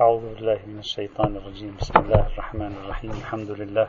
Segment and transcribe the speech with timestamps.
[0.00, 1.76] أعوذ بالله من الشيطان الرجيم.
[1.80, 3.10] بسم الله الرحمن الرحيم.
[3.10, 3.88] الحمد لله.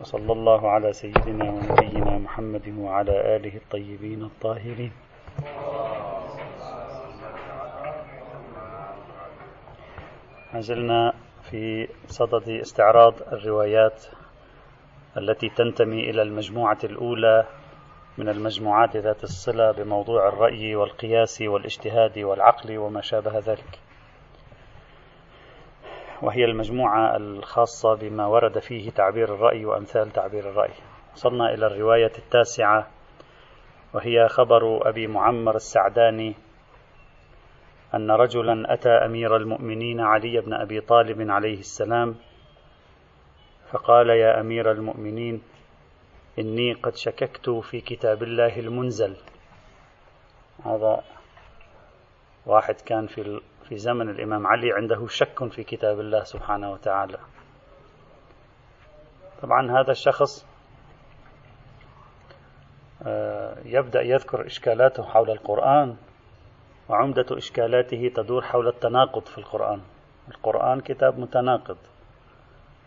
[0.00, 4.92] وصلى الله على سيدنا ونبينا محمد وعلى آله الطيبين الطاهرين.
[10.54, 11.12] ما زلنا
[11.50, 14.04] في صدد استعراض الروايات
[15.16, 17.46] التي تنتمي إلى المجموعة الأولى
[18.18, 23.89] من المجموعات ذات الصلة بموضوع الرأي والقياس والاجتهاد والعقل وما شابه ذلك.
[26.22, 30.70] وهي المجموعة الخاصة بما ورد فيه تعبير الرأي وأمثال تعبير الرأي.
[31.14, 32.88] وصلنا إلى الرواية التاسعة
[33.94, 36.34] وهي خبر أبي معمر السعداني
[37.94, 42.14] أن رجلا أتى أمير المؤمنين علي بن أبي طالب عليه السلام
[43.70, 45.42] فقال يا أمير المؤمنين
[46.38, 49.16] إني قد شككت في كتاب الله المنزل
[50.64, 51.02] هذا
[52.46, 57.18] واحد كان في في زمن الإمام علي عنده شك في كتاب الله سبحانه وتعالى.
[59.42, 60.46] طبعا هذا الشخص
[63.06, 65.96] آه، يبدأ يذكر إشكالاته حول القرآن
[66.88, 69.80] وعمدة إشكالاته تدور حول التناقض في القرآن.
[70.28, 71.78] القرآن كتاب متناقض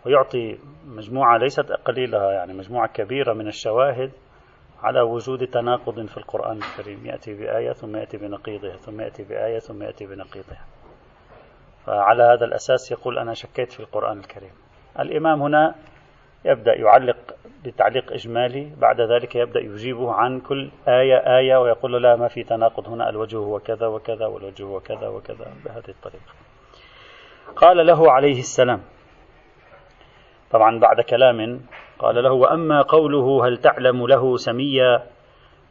[0.06, 4.12] ويعطي مجموعة ليست قليلة يعني مجموعة كبيرة من الشواهد
[4.82, 7.06] على وجود تناقض في القرآن الكريم.
[7.06, 10.66] يأتي بآية ثم يأتي بنقيضها ثم يأتي بآية ثم يأتي بنقيضها.
[11.86, 14.52] فعلى هذا الأساس يقول أنا شكيت في القرآن الكريم.
[15.00, 15.76] الإمام هنا
[16.46, 17.18] يبدأ يعلق
[17.66, 22.44] بتعليق إجمالي بعد ذلك يبدأ يجيبه عن كل آية آية ويقول له لا ما في
[22.44, 26.32] تناقض هنا الوجه هو كذا وكذا والوجه هو كذا وكذا بهذه الطريقة.
[27.56, 28.82] قال له عليه السلام
[30.52, 31.62] طبعا بعد كلام
[32.00, 35.04] قال له وأما قوله هل تعلم له سميا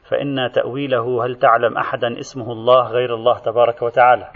[0.09, 4.29] فإن تأويله هل تعلم أحدا اسمه الله غير الله تبارك وتعالى.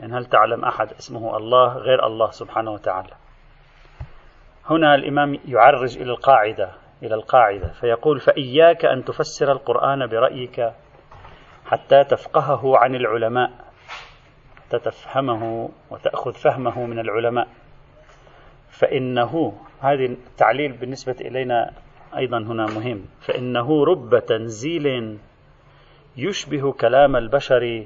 [0.00, 3.14] يعني هل تعلم أحد اسمه الله غير الله سبحانه وتعالى؟
[4.70, 6.70] هنا الإمام يعرج إلى القاعدة
[7.02, 10.72] إلى القاعدة فيقول فإياك أن تفسر القرآن برأيك
[11.66, 13.50] حتى تفقهه عن العلماء
[14.56, 17.48] حتى تفهمه وتأخذ فهمه من العلماء.
[18.70, 21.70] فإنه هذه التعليل بالنسبة إلينا
[22.16, 23.04] أيضا هنا مهم.
[23.20, 25.18] فإنه رب تنزيل
[26.16, 27.84] يشبه كلام البشر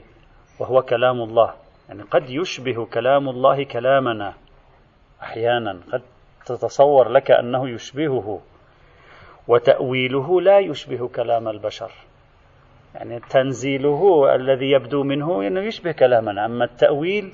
[0.61, 1.64] وهو كلام الله.
[1.89, 4.35] يعني قد يشبه كلام الله كلامنا
[5.23, 5.81] أحيانا.
[5.93, 6.03] قد
[6.47, 8.41] تتصور لك أنه يشبهه
[9.49, 11.91] وتأويله لا يشبه كلام البشر.
[12.95, 17.33] يعني تنزيله الذي يبدو منه أنه يشبه كلامنا أما التأويل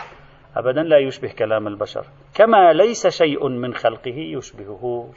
[0.56, 2.06] أبدا لا يشبه كلام البشر.
[2.34, 5.12] كما ليس شيء من خلقه يشبهه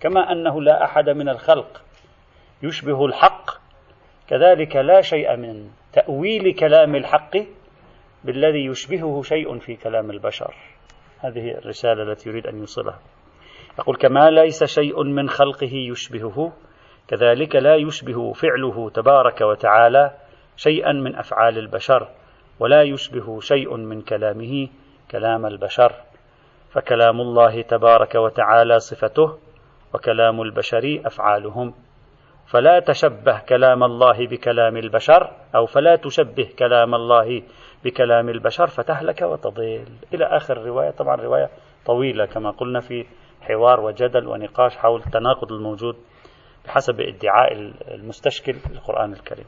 [0.00, 1.82] كما أنه لا أحد من الخلق
[2.62, 3.50] يشبه الحق
[4.28, 7.36] كذلك لا شيء من تأويل كلام الحق
[8.24, 10.54] بالذي يشبهه شيء في كلام البشر.
[11.20, 12.98] هذه الرسالة التي يريد أن يوصلها.
[13.78, 16.52] يقول كما ليس شيء من خلقه يشبهه
[17.08, 20.10] كذلك لا يشبه فعله تبارك وتعالى
[20.56, 22.08] شيئا من أفعال البشر
[22.60, 24.68] ولا يشبه شيء من كلامه
[25.10, 25.92] كلام البشر.
[26.72, 29.38] فكلام الله تبارك وتعالى صفته
[29.94, 31.74] وكلام البشر أفعالهم.
[32.46, 37.42] فلا تشبه كلام الله بكلام البشر أو فلا تشبه كلام الله
[37.84, 39.84] بكلام البشر فتهلك وتضل.
[40.14, 41.50] إلى آخر الرواية طبعا رواية
[41.86, 43.06] طويلة كما قلنا في
[43.40, 45.96] حوار وجدل ونقاش حول التناقض الموجود
[46.64, 47.52] بحسب ادعاء
[47.94, 49.46] المستشكل القران الكريم.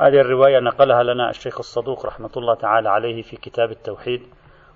[0.00, 4.22] هذه الرواية نقلها لنا الشيخ الصدوق رحمة الله تعالى عليه في كتاب التوحيد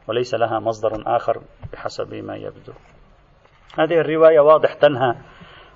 [0.09, 2.72] وليس لها مصدر آخر بحسب ما يبدو.
[3.78, 5.15] هذه الرواية واضح تنهى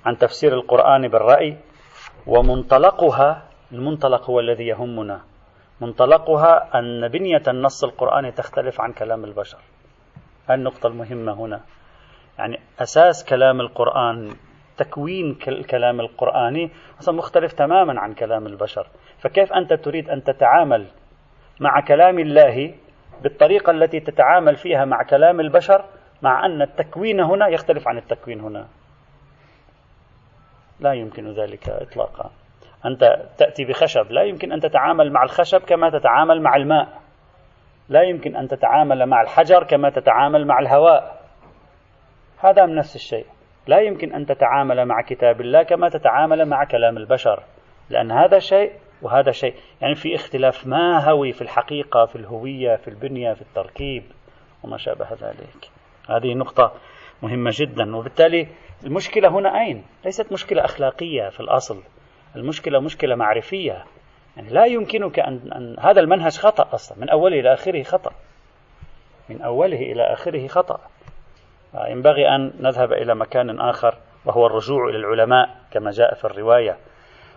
[0.06, 1.56] عن تفسير القرآن بالرأي
[2.26, 3.42] ومنطلقها
[3.72, 5.20] المنطلق هو الذي يهمنا.
[5.80, 9.58] منطلقها أن بنية النص القرآني تختلف عن كلام البشر.
[10.50, 11.60] النقطة المهمة هنا.
[12.38, 14.36] يعني أساس كلام القرآن
[14.76, 16.70] تكوين الكلام القرآني
[17.00, 18.86] أصلا مختلف تماما عن كلام البشر.
[19.18, 20.86] فكيف أنت تريد أن تتعامل
[21.60, 22.74] مع كلام الله
[23.22, 25.84] بالطريقة التي تتعامل فيها مع كلام البشر
[26.22, 28.68] مع أن التكوين هنا يختلف عن التكوين هنا؟
[30.80, 32.30] لا يمكن ذلك إطلاقا.
[32.86, 34.12] أنت تأتي بخشب.
[34.12, 36.88] لا يمكن أن تتعامل مع الخشب كما تتعامل مع الماء.
[37.88, 41.20] لا يمكن أن تتعامل مع الحجر كما تتعامل مع الهواء.
[42.38, 43.26] هذا من نفس الشيء.
[43.66, 47.42] لا يمكن أن تتعامل مع كتاب الله كما تتعامل مع كلام البشر.
[47.90, 48.72] لأن هذا شيء
[49.02, 49.54] وهذا شيء.
[49.80, 54.02] يعني في اختلاف ما هوي في الحقيقة في الهوية في البنية في التركيب
[54.64, 55.70] وما شابه ذلك.
[56.10, 56.72] هذه نقطة
[57.22, 57.96] مهمة جدا.
[57.96, 58.48] وبالتالي
[58.84, 61.82] المشكلة هنا أين؟ ليست مشكلة أخلاقية في الأصل.
[62.36, 63.84] المشكلة مشكلة معرفية.
[64.36, 66.98] يعني لا يمكنك أن, أن هذا المنهج خطأ أصلا.
[66.98, 68.10] من أوله إلى آخره خطأ.
[69.28, 70.80] من أوله إلى آخره خطأ.
[71.88, 73.94] ينبغي أن نذهب إلى مكان آخر
[74.24, 76.76] وهو الرجوع إلى العلماء كما جاء في الرواية.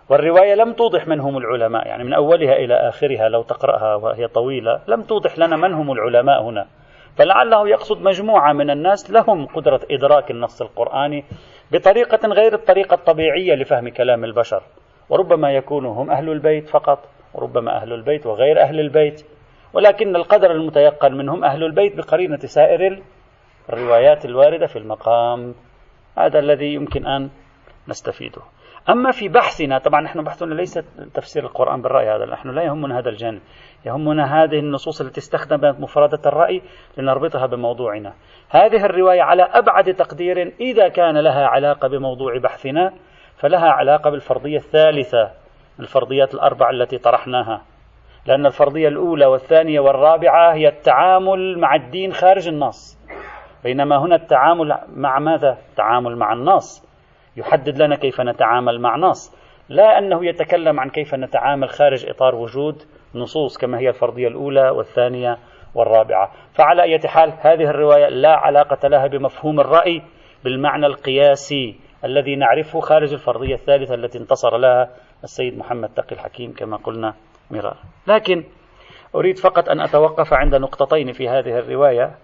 [0.08, 1.86] والرواية لم توضح من هم العلماء.
[1.86, 6.42] يعني من أولها إلى آخرها لو تقرأها وهي طويلة لم توضح لنا من هم العلماء
[6.42, 6.66] هنا.
[7.16, 11.24] فلعله يقصد مجموعة من الناس لهم قدرة إدراك النص القرآني
[11.72, 14.62] بطريقة غير الطريقة الطبيعية لفهم كلام البشر.
[15.10, 19.26] وربما يكونوا هم أهل البيت فقط وربما أهل البيت وغير أهل البيت
[19.72, 23.02] ولكن القدر المتيقن منهم أهل البيت بقرينة سائر
[23.72, 25.54] الروايات الواردة في المقام.
[26.18, 27.30] هذا الذي يمكن أن
[27.88, 28.42] نستفيده.
[28.88, 30.78] أما في بحثنا طبعا نحن بحثنا ليس
[31.14, 33.40] تفسير القرآن بالرأي هذا نحن لا يهمنا هذا الجانب.
[33.86, 36.62] يهمنا هذه النصوص التي استخدمت مفردة الرأي
[36.98, 38.14] لنربطها بموضوعنا.
[38.48, 42.92] هذه الرواية على أبعد تقدير إذا كان لها علاقة بموضوع بحثنا.
[43.40, 45.30] فلها علاقة بالفرضية الثالثة
[45.80, 47.62] الفرضيات الأربع التي طرحناها.
[48.26, 52.98] لأن الفرضية الأولى والثانية والرابعة هي التعامل مع الدين خارج النص.
[53.64, 56.84] بينما هنا التعامل مع ماذا؟ التعامل مع النص.
[57.36, 59.34] يحدد لنا كيف نتعامل مع نص.
[59.68, 62.82] لا أنه يتكلم عن كيف نتعامل خارج إطار وجود
[63.14, 65.38] نصوص كما هي الفرضية الأولى والثانية
[65.74, 66.30] والرابعة.
[66.54, 70.02] فعلى أي حال هذه الرواية لا علاقة لها بمفهوم الرأي
[70.44, 71.89] بالمعنى القياسي.
[72.04, 74.90] الذي نعرفه خارج الفرضية الثالثة التي انتصر لها
[75.24, 77.14] السيد محمد تقي الحكيم كما قلنا
[77.50, 77.82] مرارا.
[78.06, 78.44] لكن
[79.14, 82.18] أريد فقط أن أتوقف عند نقطتين في هذه الرواية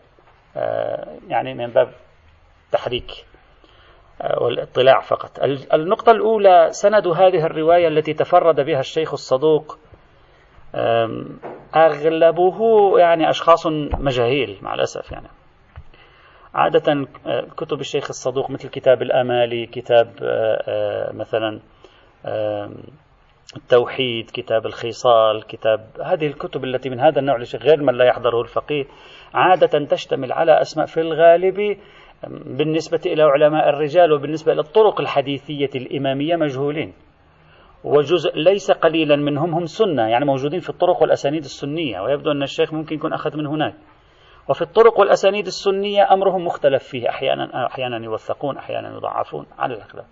[0.57, 1.89] آه، يعني من باب
[2.73, 3.11] تحريك
[4.23, 5.31] آه، والاطلاع فقط.
[5.75, 9.79] النقطة الأولى سند هذه الرواية التي تفرد بها الشيخ الصدوق
[11.77, 12.59] أغلبه
[12.99, 13.67] يعني أشخاص
[14.01, 15.29] مجاهيل مع الأسف يعني.
[16.57, 20.09] عادة آه، كتب الشيخ الصدوق مثل كتاب الآمالي كتاب
[21.15, 21.61] مثلا
[23.57, 28.85] التوحيد كتاب الخصال كتاب هذه الكتب التي من هذا النوع غير من لا يحضره الفقيه
[29.35, 31.77] عادة تشتمل على أسماء في الغالب
[32.29, 36.93] بالنسبة إلى علماء الرجال وبالنسبة إلى الطرق الحديثية الإمامية مجهولين.
[37.85, 42.75] وجزء ليس قليلا منهم هم سنة يعني موجودين في الطرق والأسانيد السنية ويبدو أن الشيخ
[42.75, 43.75] ممكن يكون أخذ من هناك.
[44.49, 47.09] وفي الطرق والأسانيد السنية أمرهم مختلف فيه.
[47.09, 50.07] أحيانا أحيانا يوثقون أحيانا يضعفون على الأخلاق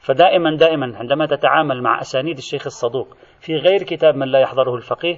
[0.00, 5.16] فدائما دائما عندما تتعامل مع أسانيد الشيخ الصدوق في غير كتاب من لا يحضره الفقيه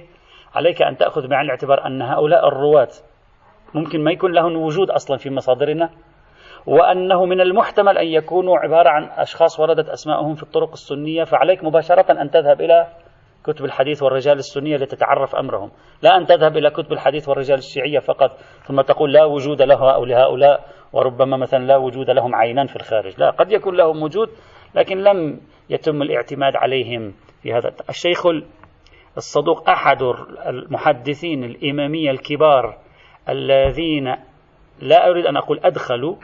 [0.55, 2.89] عليك أن تأخذ بعين الاعتبار أن هؤلاء الرواة
[3.73, 5.89] ممكن ما يكون لهم وجود أصلا في مصادرنا
[6.65, 12.21] وأنه من المحتمل أن يكونوا عبارة عن أشخاص وردت أسماءهم في الطرق السنية فعليك مباشرة
[12.21, 12.87] أن تذهب إلى
[13.45, 15.71] كتب الحديث والرجال السنية لتتعرف أمرهم.
[16.01, 20.05] لا أن تذهب إلى كتب الحديث والرجال الشيعية فقط ثم تقول لا وجود له أو
[20.05, 23.13] لهؤلاء وربما مثلا لا وجود لهم عينان في الخارج.
[23.17, 24.29] لا قد يكون لهم وجود
[24.75, 25.39] لكن لم
[25.69, 27.73] يتم الاعتماد عليهم في هذا.
[27.89, 28.25] الشيخ
[29.17, 29.97] الصدوق أحد
[30.47, 32.77] المحدثين الإمامية الكبار
[33.29, 34.15] الذين
[34.81, 36.15] لا أريد أن أقول أدخلوا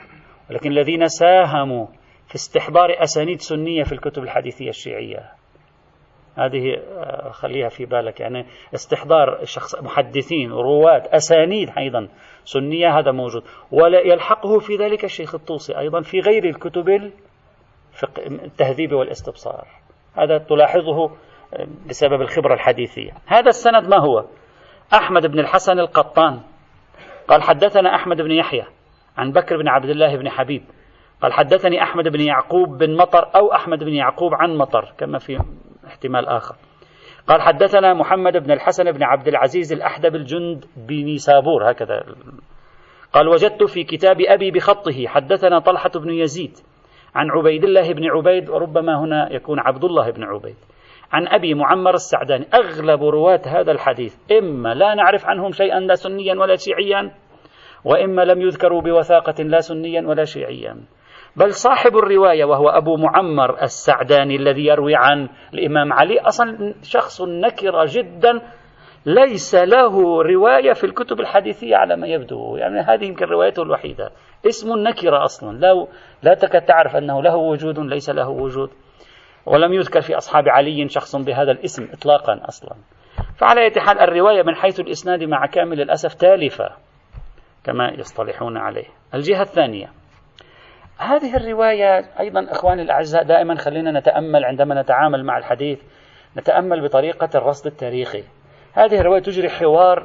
[0.49, 1.87] ولكن الذين ساهموا
[2.27, 5.36] في استحضار أسانيد سنية في الكتب الحديثية الشيعية.
[6.37, 8.19] هذه آه، خليها في بالك.
[8.19, 12.07] يعني استحضار شخص محدثين رواة أسانيد أيضا
[12.43, 13.43] سنية هذا موجود.
[13.71, 17.11] ولا يلحقه في ذلك الشيخ الطوسي أيضا في غير الكتب
[18.17, 19.67] التهذيب والإستبصار.
[20.15, 21.05] هذا تلاحظه
[21.53, 23.11] آه، بسبب الخبرة الحديثية.
[23.25, 24.25] هذا السند ما هو؟
[24.93, 26.39] أحمد بن الحسن القطان.
[27.27, 28.65] قال حدثنا أحمد بن يحيى
[29.17, 30.63] عن بكر بن عبد الله بن حبيب.
[31.21, 35.39] قال حدثني أحمد بن يعقوب بن مطر أو أحمد بن يعقوب عن مطر كما في
[35.87, 36.55] احتمال آخر.
[37.27, 42.03] قال حدثنا محمد بن الحسن بن عبد العزيز الأحدب الجند بن سابور هكذا.
[43.13, 46.57] قال وجدت في كتاب أبي بخطه حدثنا طلحة بن يزيد
[47.15, 50.55] عن عبيد الله بن عبيد وربما هنا يكون عبد الله بن عبيد
[51.11, 52.45] عن أبي معمر السعداني.
[52.53, 57.11] أغلب رواة هذا الحديث إما لا نعرف عنهم شيئا لا سنيا ولا شيعيا
[57.85, 60.75] وإما لم يذكروا بوثاقة لا سنيا ولا شيعيا.
[61.37, 66.19] بل صاحب الرواية وهو أبو معمر السعداني الذي يروي عن الإمام علي.
[66.19, 68.41] أصلا شخص نكر جدا
[69.05, 72.55] ليس له رواية في الكتب الحديثية على ما يبدو.
[72.57, 74.11] يعني هذه يمكن روايته الوحيدة.
[74.47, 75.57] اسم نكرة أصلا.
[75.57, 75.87] لا,
[76.23, 78.69] لا تكاد تعرف أنه له وجود ليس له وجود.
[79.45, 82.75] ولم يذكر في أصحاب علي شخص بهذا الاسم إطلاقا أصلا.
[83.37, 86.69] فعلى أي حال الرواية من حيث الإسناد مع كامل الأسف تالفة
[87.63, 88.87] كما يصطلحون عليه.
[89.13, 89.87] الجهة الثانية.
[90.97, 95.79] هذه الرواية أيضا إخواني الأعزاء دائما خلينا نتأمل عندما نتعامل مع الحديث
[96.37, 98.23] نتأمل بطريقة الرصد التاريخي.
[98.73, 100.03] هذه الرواية تجري حوار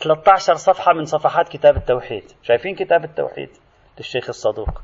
[0.00, 2.22] 13 صفحة من صفحات كتاب التوحيد.
[2.42, 3.48] شايفين كتاب التوحيد
[3.98, 4.82] للشيخ الصدوق؟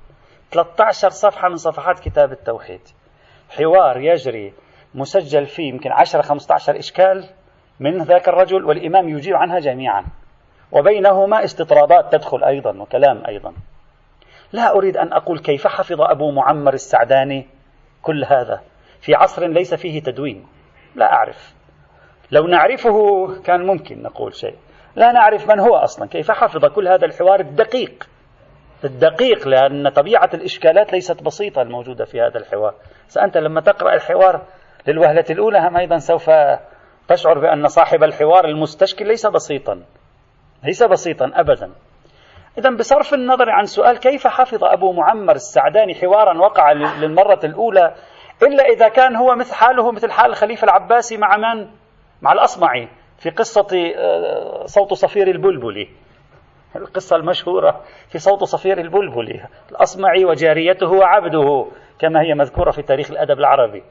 [0.53, 2.81] 13 صفحة من صفحات كتاب التوحيد.
[3.51, 4.53] حوار يجري
[4.95, 7.29] مسجل فيه يمكن 10 15 إشكال
[7.81, 10.05] من ذاك الرجل والإمام يجيب عنها جميعا.
[10.73, 13.55] وبينهما استطرادات تدخل أيضا وكلام أيضا.
[14.53, 17.47] لا أريد أن أقول كيف حفظ أبو معمر السعداني
[18.03, 18.61] كل هذا.
[19.01, 20.47] في عصر ليس فيه تدوين.
[20.95, 21.55] لا أعرف.
[22.31, 24.55] لو نعرفه كان ممكن نقول شيء.
[24.97, 26.09] لا نعرف من هو أصلا.
[26.09, 28.09] كيف حفظ كل هذا الحوار الدقيق؟
[28.85, 32.75] الدقيق لأن طبيعة الإشكالات ليست بسيطة الموجودة في هذا الحوار.
[33.09, 34.43] فأنت لما تقرأ الحوار
[34.87, 36.31] للوهلة الأولى هم أيضا سوف
[37.09, 39.83] تشعر بأن صاحب الحوار المستشكل ليس بسيطا.
[40.65, 41.71] ليس بسيطا أبدا.
[42.59, 47.95] إذا بصرف النظر عن سؤال كيف حفظ أبو معمر السعداني حوارا وقع للمرة الأولى
[48.43, 51.69] إلا إذا كان هو مثل حاله مثل حال الخليفة العباسي مع من؟
[52.23, 52.89] مع الأصمعي
[53.19, 55.89] في قصة آه، صوت صفير البلبلي.
[56.77, 61.67] القصة المشهورة في صوت صفير البلبلي الأصمعي وجاريته وعبده
[61.99, 63.83] كما هي مذكورة في تاريخ الأدب العربي.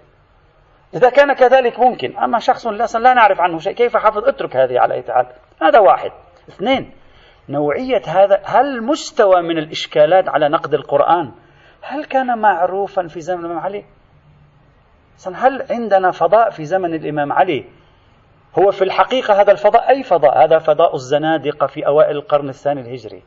[0.93, 4.93] إذا كان كذلك ممكن أما شخص لا نعرف عنه شيء كيف حفظ؟ اترك هذه على
[4.93, 5.27] أي حال.
[5.61, 6.11] هذا واحد.
[6.49, 6.91] اثنين
[7.49, 11.31] نوعية هذا هل مستوى من الإشكالات على نقد القرآن
[11.81, 13.85] هل كان معروفا في زمن الإمام علي؟
[15.33, 17.65] هل عندنا فضاء في زمن الإمام علي؟
[18.59, 23.23] هو في الحقيقة هذا الفضاء أي فضاء؟ هذا فضاء الزنادقة في أوائل القرن الثاني الهجري.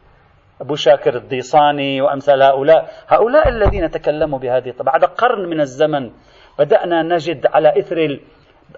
[0.60, 2.90] أبو شاكر الضيصاني وأمثال هؤلاء.
[3.08, 6.10] هؤلاء الذين تكلموا بهذه بعد قرن من الزمن
[6.58, 8.20] بدأنا نجد على إثر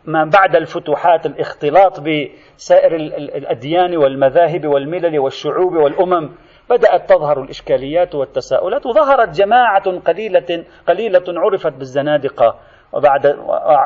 [0.04, 6.30] ما بعد الفتوحات الاختلاط بسائر الأديان والمذاهب والملل والشعوب والأمم
[6.70, 12.56] بدأت تظهر الإشكاليات والتساؤلات وظهرت جماعة قليلة قليلة عرفت بالزنادقة.
[12.92, 13.26] وبعد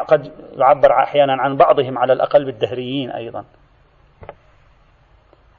[0.09, 3.45] قد يعبر أحيانا عن بعضهم على الأقل بالدهريين أيضا.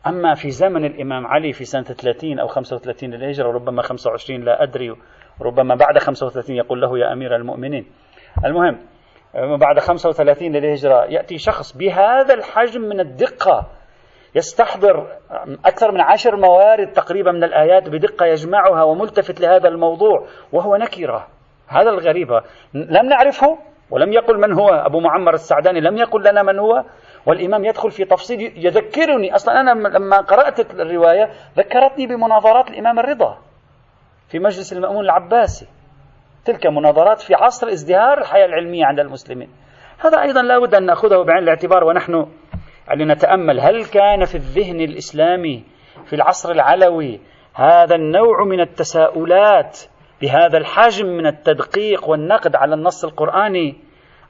[0.07, 4.95] أما في زمن الإمام علي في سنة 30 أو 35 للهجرة وربما 25 لا أدري
[5.41, 7.85] ربما بعد 35 يقول له يا أمير المؤمنين.
[8.45, 8.79] المهم
[9.33, 13.67] بعد 35 للهجرة يأتي شخص بهذا الحجم من الدقة
[14.35, 15.07] يستحضر
[15.65, 21.27] أكثر من عشر موارد تقريبا من الآيات بدقة يجمعها وملتفت لهذا الموضوع وهو نكرة.
[21.67, 22.41] هذا الغريبة
[22.73, 23.57] لم نعرفه
[23.91, 24.69] ولم يقل من هو.
[24.69, 26.83] أبو معمر السعداني لم يقل لنا من هو
[27.25, 29.35] والإمام يدخل في تفصيل يذكرني.
[29.35, 33.37] أصلا أنا لما قرأت الرواية ذكرتني بمناظرات الإمام الرضا
[34.27, 35.67] في مجلس المأمون العباسي.
[36.51, 39.49] تلك مناظرات في عصر ازدهار الحياة العلمية عند المسلمين.
[39.99, 42.25] هذا أيضا لا بد أن نأخذه بعين الاعتبار ونحن
[42.87, 45.63] يعني نتأمل هل كان في الذهن الإسلامي
[46.05, 47.19] في العصر العلوي
[47.53, 49.79] هذا النوع من التساؤلات
[50.21, 53.75] بهذا الحجم من التدقيق والنقد على النص القرآني؟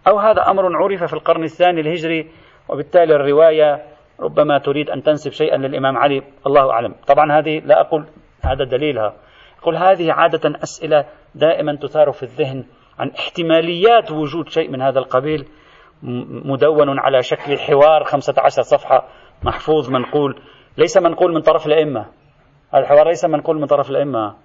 [0.08, 2.32] أو هذا أمر عرف في القرن الثاني الهجري
[2.70, 3.84] وبالتالي الرواية
[4.20, 6.96] ربما تريد أن تنسب شيئا للإمام علي الله أعلم.
[7.08, 8.06] طبعا هذه لا أقول
[8.44, 9.14] هذا دليلها.
[9.62, 12.64] أقول هذه عادة أسئلة دائما تثار في الذهن
[13.00, 15.46] عن احتماليات وجود شيء من هذا القبيل.
[16.46, 19.08] مدون على شكل حوار 15 صفحة.
[19.44, 20.42] محفوظ منقول
[20.78, 22.06] ليس منقول من طرف الأئمة.
[22.74, 24.36] هذا الحوار ليس منقول من طرف الأئمة.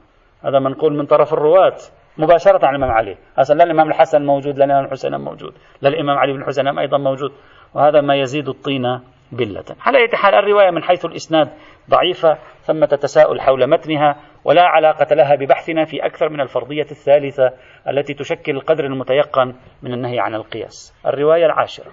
[0.44, 1.76] هذا منقول من طرف الرواة.
[2.18, 3.16] مباشرة عن الإمام علي.
[3.38, 6.98] أصلا لا الإمام الحسن موجود لا الإمام الحسين موجود لا الإمام علي بن الحسين أيضا
[6.98, 7.32] موجود.
[7.74, 9.00] وهذا ما يزيد الطين
[9.32, 9.64] بلة.
[9.80, 11.48] على أي حال الرواية من حيث الإسناد
[11.90, 14.16] ضعيفة ثمة تساؤل حول متنها.
[14.44, 17.52] ولا علاقة لها ببحثنا في أكثر من الفرضية الثالثة
[17.88, 20.94] التي تشكل القدر المتيقن من النهي عن القياس.
[21.06, 21.92] الرواية العاشرة.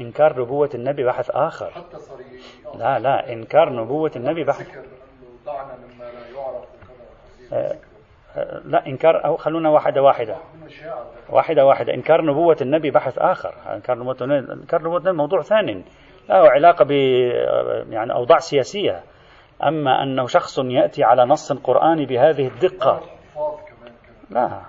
[0.00, 1.04] انكر نبوة النبي.
[1.04, 1.30] بحث
[1.70, 1.98] حتى
[2.78, 4.68] لا لا إنكار نبوة النبي بحث.
[5.46, 7.93] مما لا يعرف
[8.64, 10.36] لا إنكار أو خلونا واحدة واحدة.
[11.30, 11.94] واحدة واحدة.
[11.94, 13.54] إنكار نبوة النبي بحث آخر.
[13.74, 15.84] إنكار نبوة النبي إنكار نبوة النبي موضوع ثاني.
[16.28, 16.90] له علاقة ب
[17.90, 19.02] يعني أوضاع سياسية.
[19.64, 23.00] أما أنه شخص يأتي على نص قراني بهذه الدقة.
[24.30, 24.60] لا.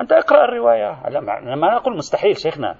[0.00, 0.96] أنت اقرأ الرواية.
[1.54, 2.74] ما نقول مستحيل شيخنا.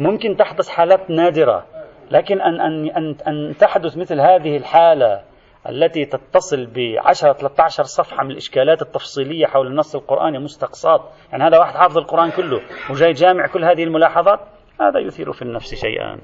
[0.00, 1.64] ممكن تحدث حالات نادرة.
[2.10, 5.22] لكن أن أن أن أن تحدث مثل هذه الحالة
[5.68, 11.00] التي تتصل ب 10 13 صفحة من الإشكالات التفصيلية حول النص القرآني مستقصات.
[11.32, 14.40] يعني هذا واحد حافظ القرآن كله وجاي جامع كل هذه الملاحظات
[14.80, 16.18] هذا يثير في النفس شيئا.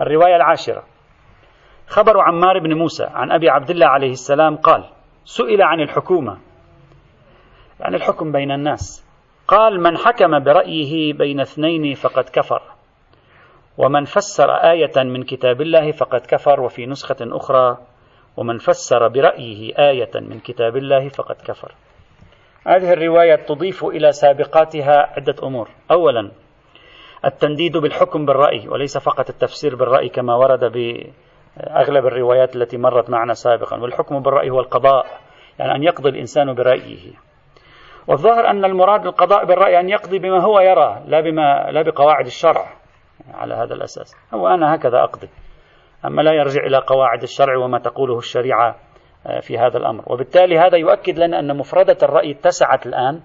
[0.00, 0.82] الرواية العاشرة.
[1.86, 4.84] خبر عمار بن موسى عن أبي عبد الله عليه السلام قال
[5.24, 6.38] سئل عن الحكومة.
[7.80, 9.06] يعني الحكم بين الناس.
[9.48, 12.62] قال من حكم برأيه بين اثنين فقد كفر
[13.78, 17.78] ومن فسر آية من كتاب الله فقد كفر وفي نسخة أخرى
[18.36, 21.72] ومن فسر برأيه آية من كتاب الله فقد كفر.
[22.66, 25.68] هذه الرواية تضيف إلى سابقاتها عدة أمور.
[25.90, 26.30] أولا
[27.24, 33.80] التنديد بالحكم بالرأي وليس فقط التفسير بالرأي كما ورد بأغلب الروايات التي مرت معنا سابقا
[33.80, 35.06] والحكم بالرأي هو القضاء
[35.58, 37.12] يعني أن يقضي الإنسان برأيه.
[38.06, 42.66] والظاهر أن المراد القضاء بالرأي أن يقضي بما هو يرى لا بما لا بقواعد الشرع
[43.34, 44.16] على هذا الأساس.
[44.34, 45.28] هو أنا هكذا أقضي.
[46.06, 48.76] أما لا يرجع إلى قواعد الشرع وما تقوله الشريعة
[49.26, 50.04] آه، في هذا الأمر.
[50.06, 53.20] وبالتالي هذا يؤكد لنا أن مفردة الرأي اتسعت الآن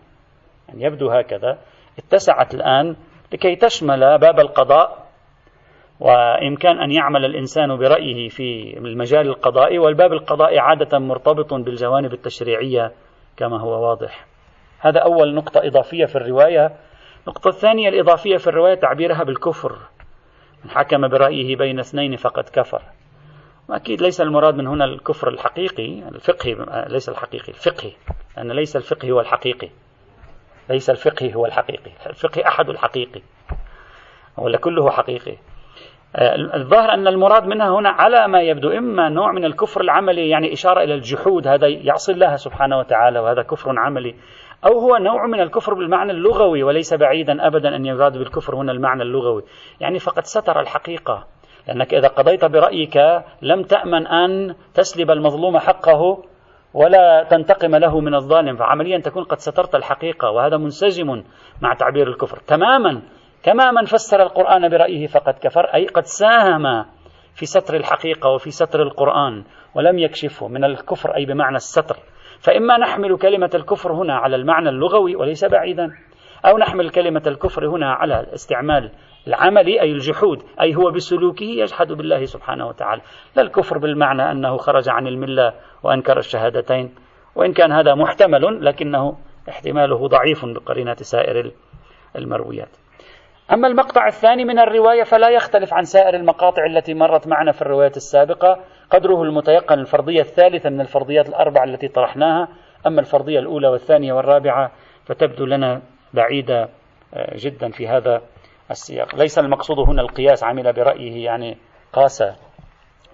[0.69, 1.57] يعني يبدو هكذا
[1.99, 2.95] اتسعت الآن
[3.33, 5.01] لكي تشمل باب القضاء
[5.99, 12.91] وإمكان أن يعمل الإنسان برأيه في المجال القضائي والباب القضائي عادة مرتبط بالجوانب التشريعية
[13.37, 14.25] كما هو واضح.
[14.79, 16.71] هذا أول نقطة إضافية في الرواية.
[17.23, 19.77] النقطة الثانية الإضافية في الرواية تعبيرها بالكفر.
[20.69, 22.81] حكم برأيه بين اثنين فقد كفر.
[23.69, 27.91] أكيد ليس المراد من هنا الكفر الحقيقي الفقهي ليس الحقيقي الفقهي
[28.37, 29.69] لأن ليس الفقه هو الحقيقي.
[30.69, 31.91] ليس الفقه هو الحقيقي.
[32.05, 33.21] الفقه أحد الحقيقي.
[34.37, 35.37] ولا كله حقيقي.
[36.55, 40.83] الظاهر أن المراد منها هنا على ما يبدو إما نوع من الكفر العملي يعني إشارة
[40.83, 44.15] إلى الجحود هذا يعصي الله سبحانه وتعالى وهذا كفر عملي.
[44.65, 49.03] أو هو نوع من الكفر بالمعنى اللغوي وليس بعيدا أبدا أن يراد بالكفر هنا المعنى
[49.03, 49.43] اللغوي.
[49.79, 51.27] يعني فقد ستر الحقيقة.
[51.67, 52.97] لأنك إذا قضيت برأيك
[53.41, 56.23] لم تأمن أن تسلب المظلوم حقه
[56.73, 58.55] ولا تنتقم له من الظالم.
[58.55, 61.23] فعمليا تكون قد سترت الحقيقة وهذا منسجم
[61.61, 62.37] مع تعبير الكفر.
[62.47, 63.01] تماما
[63.43, 66.85] كما من فسر القرآن برأيه فقد كفر أي قد ساهم
[67.33, 69.43] في ستر الحقيقة وفي ستر القرآن
[69.75, 70.47] ولم يكشفه.
[70.47, 71.97] من الكفر أي بمعنى الستر.
[72.41, 75.91] فإما نحمل كلمة الكفر هنا على المعنى اللغوي وليس بعيدا
[76.45, 78.91] أو نحمل كلمة الكفر هنا على الاستعمال
[79.27, 83.01] العملي أي الجحود أي هو بسلوكه يجحد بالله سبحانه وتعالى.
[83.35, 86.95] لا الكفر بالمعنى أنه خرج عن الملة وأنكر الشهادتين
[87.35, 89.17] وإن كان هذا محتمل لكنه
[89.49, 91.51] احتماله ضعيف بقرينة سائر
[92.15, 92.80] المرويات.
[93.53, 97.97] أما المقطع الثاني من الرواية فلا يختلف عن سائر المقاطع التي مرت معنا في الروايات
[97.97, 98.59] السابقة.
[98.89, 102.47] قدره المتيقن الفرضية الثالثة من الفرضيات الأربعة التي طرحناها.
[102.87, 104.71] أما الفرضية الأولى والثانية والرابعة
[105.05, 105.81] فتبدو لنا
[106.13, 106.69] بعيدة
[107.13, 108.21] آه، جدا في هذا
[108.71, 109.15] السياق.
[109.15, 111.57] ليس المقصود هنا القياس عمل برأيه يعني
[111.93, 112.23] قاس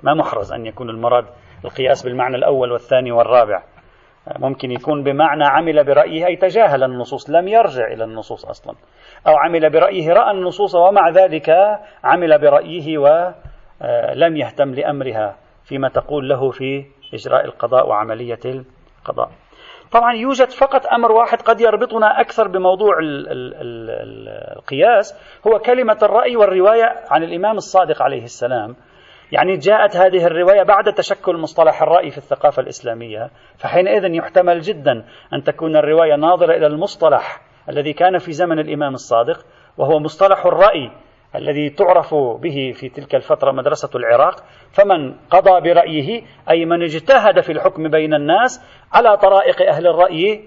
[0.04, 1.26] ما محرز أن يكون المراد
[1.66, 3.64] القياس بالمعنى الأول والثاني والرابع.
[4.40, 8.76] ممكن يكون بمعنى عمل برأيه أي تجاهل النصوص لم يرجع إلى النصوص أصلا.
[9.28, 11.50] أو عمل برأيه رأى النصوص ومع ذلك
[12.04, 19.30] عمل برأيه ولم آه، يهتم لأمرها فيما تقول له في إجراء القضاء وعملية القضاء.
[19.92, 22.98] طبعا يوجد فقط أمر واحد قد يربطنا أكثر بموضوع
[24.58, 28.76] القياس هو كلمة الرأي والرواية عن الإمام الصادق عليه السلام.
[29.32, 35.44] يعني جاءت هذه الرواية بعد تشكل مصطلح الرأي في الثقافة الإسلامية فحينئذ يحتمل جدا أن
[35.44, 39.46] تكون الرواية ناظرة إلى المصطلح الذي كان في زمن الإمام الصادق
[39.78, 40.92] وهو مصطلح الرأي
[41.36, 47.52] الذي تعرف به في تلك الفترة مدرسة العراق فمن قضى برأيه أي من اجتهد في
[47.52, 48.62] الحكم بين الناس
[48.94, 50.44] على طرائق أهل الرأي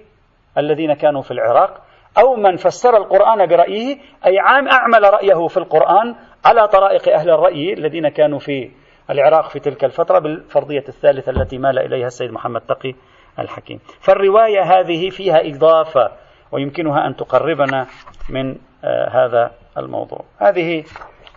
[0.59, 1.83] الذين كانوا في العراق
[2.19, 7.73] أو من فسر القرآن برأيه أي عام أعمل رأيه في القرآن على طرائق أهل الرأي
[7.73, 8.71] الذين كانوا في
[9.11, 12.95] العراق في تلك الفترة بالفرضية الثالثة التي مال إليها السيد محمد تقي
[13.39, 13.79] الحكيم.
[14.01, 16.13] فالرواية هذه فيها إضافة
[16.53, 17.87] ويمكنها أن تقربنا
[18.29, 20.25] من آه، هذا الموضوع.
[20.39, 20.85] هذه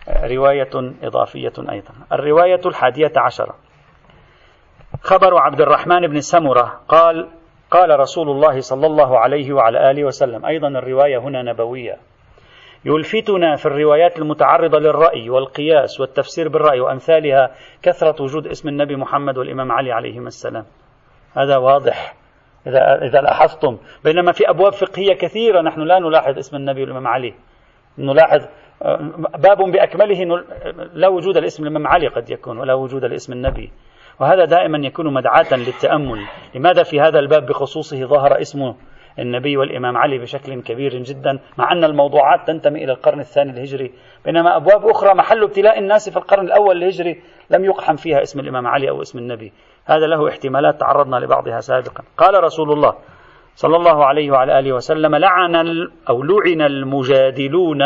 [0.08, 1.94] آه، رواية إضافية أيضا.
[2.12, 3.54] الرواية الحادية عشرة.
[5.02, 7.28] خبر عبد الرحمن بن سمرة قال
[7.70, 11.96] قال رسول الله صلى الله عليه وعلى آله وسلم أيضا الرواية هنا نبوية.
[12.84, 17.50] يلفتنا في الروايات المتعرضة للرأي والقياس والتفسير بالرأي وأمثالها
[17.82, 20.64] كثرة وجود اسم النبي محمد والإمام علي عليهما السلام.
[21.36, 22.23] هذا واضح.
[22.66, 23.78] إذا إذا لاحظتم.
[24.04, 27.34] بينما في أبواب فقهية كثيرة نحن لا نلاحظ اسم النبي والإمام علي.
[27.98, 28.46] نلاحظ
[29.38, 30.44] باب بأكمله
[30.94, 33.70] لا وجود لاسم الإمام علي قد يكون ولا وجود لاسم النبي.
[34.20, 36.18] وهذا دائما يكون مدعاة للتأمل.
[36.54, 38.74] لماذا في هذا الباب بخصوصه ظهر اسم
[39.18, 43.92] النبي والإمام علي بشكل كبير جدا مع أن الموضوعات تنتمي إلى القرن الثاني الهجري؟
[44.24, 48.66] بينما أبواب أخرى محل ابتلاء الناس في القرن الأول الهجري لم يقحم فيها اسم الإمام
[48.66, 49.52] علي أو اسم النبي.
[49.84, 52.04] هذا له احتمالات تعرضنا لبعضها سابقا.
[52.18, 52.94] قال رسول الله
[53.54, 55.54] صلى الله عليه وعلى آله وسلم لعن
[56.08, 57.80] أو لعن المجادلون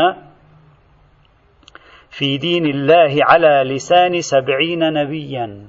[2.10, 5.66] في دين الله على لسان سبعين نبيا.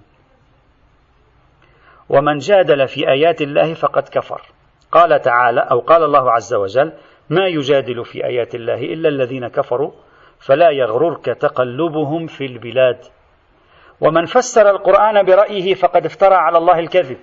[2.10, 4.42] ومن جادل في آيات الله فقد كفر.
[4.92, 6.94] قال تعالى أو قال الله عز وجل
[7.30, 9.92] ما يجادل في آيات الله إلا الذين كفروا
[10.40, 12.98] فلا يغررك تقلبهم في البلاد.
[14.02, 17.18] ومن فسر القرآن برأيه فقد افترى على الله الكذب.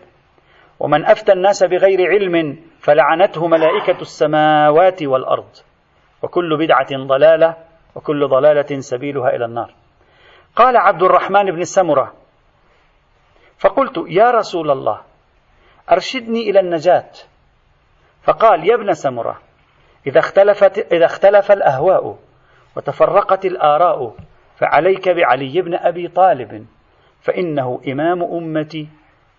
[0.80, 5.48] ومن أفتى الناس بغير علم فلعنته ملائكة السماوات والأرض.
[6.22, 7.56] وكل بدعة ضلالة
[7.94, 9.74] وكل ضلالة سبيلها إلى النار.
[10.56, 12.12] قال عبد الرحمن بن سمرة
[13.58, 15.00] فقلت يا رسول الله
[15.92, 17.10] أرشدني إلى النجاة.
[18.22, 19.40] فقال يا ابن سمرة
[20.06, 22.18] إذا اختلفت إذا اختلف الأهواء
[22.76, 24.14] وتفرقت الآراء
[24.56, 26.66] فعليك بعلي بن أبي طالب
[27.20, 28.88] فإنه إمام أمتي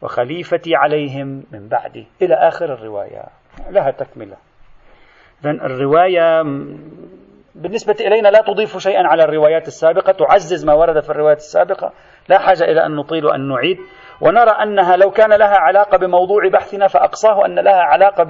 [0.01, 2.07] وخليفتي عليهم من بعدي.
[2.21, 3.23] إلى آخر الرواية.
[3.69, 4.37] لها تكملة.
[5.41, 6.43] إذن الرواية
[7.55, 10.11] بالنسبة إلينا لا تضيف شيئا على الروايات السابقة.
[10.11, 11.93] تعزز ما ورد في الروايات السابقة.
[12.29, 13.77] لا حاجة إلى أن نطيل وأن نعيد.
[14.21, 18.23] ونرى أنها لو كان لها علاقة بموضوع بحثنا فأقصاه أن لها علاقة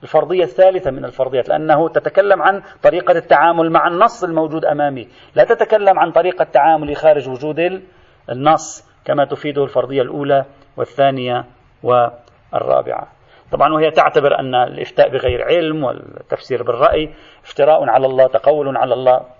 [0.00, 5.08] بالفرضية الثالثة من الفرضيات لأنه تتكلم عن طريقة التعامل مع النص الموجود أمامي.
[5.34, 7.82] لا تتكلم عن طريقة التعامل خارج وجود
[8.30, 10.44] النص كما تفيده الفرضية الأولى
[10.76, 11.44] والثانية
[11.82, 13.08] والرابعة.
[13.52, 19.37] طبعا وهي تعتبر أن الإفتاء بغير علم والتفسير بالرأي افتراء على الله تقول على الله.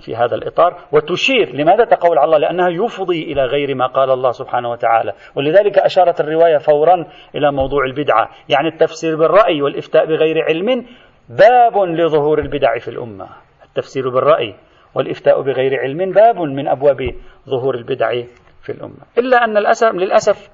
[0.00, 4.30] في هذا الإطار وتشير لماذا تقول على الله؟ لأنها يفضي إلى غير ما قال الله
[4.30, 5.12] سبحانه وتعالى.
[5.34, 10.86] ولذلك أشارت الرواية فورا إلى موضوع البدعة يعني التفسير بالرأي والإفتاء بغير علم
[11.28, 13.28] باب لظهور البدع في الأمة.
[13.64, 14.54] التفسير بالرأي
[14.94, 17.14] والإفتاء بغير علم باب من أبواب
[17.48, 18.22] ظهور البدع
[18.62, 19.06] في الأمة.
[19.18, 20.50] إلا أن الأسف للأسف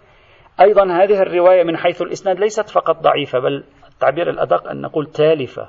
[0.61, 5.69] أيضا هذه الرواية من حيث الإسناد ليست فقط ضعيفة بل التعبير الأدق أن نقول تالفة.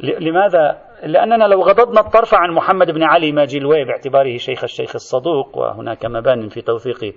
[0.00, 6.06] لماذا؟ لأننا لو غضضنا الطرف عن محمد بن علي ماجلوي باعتباره شيخ الشيخ الصدوق وهناك
[6.06, 7.14] مبان في توثيق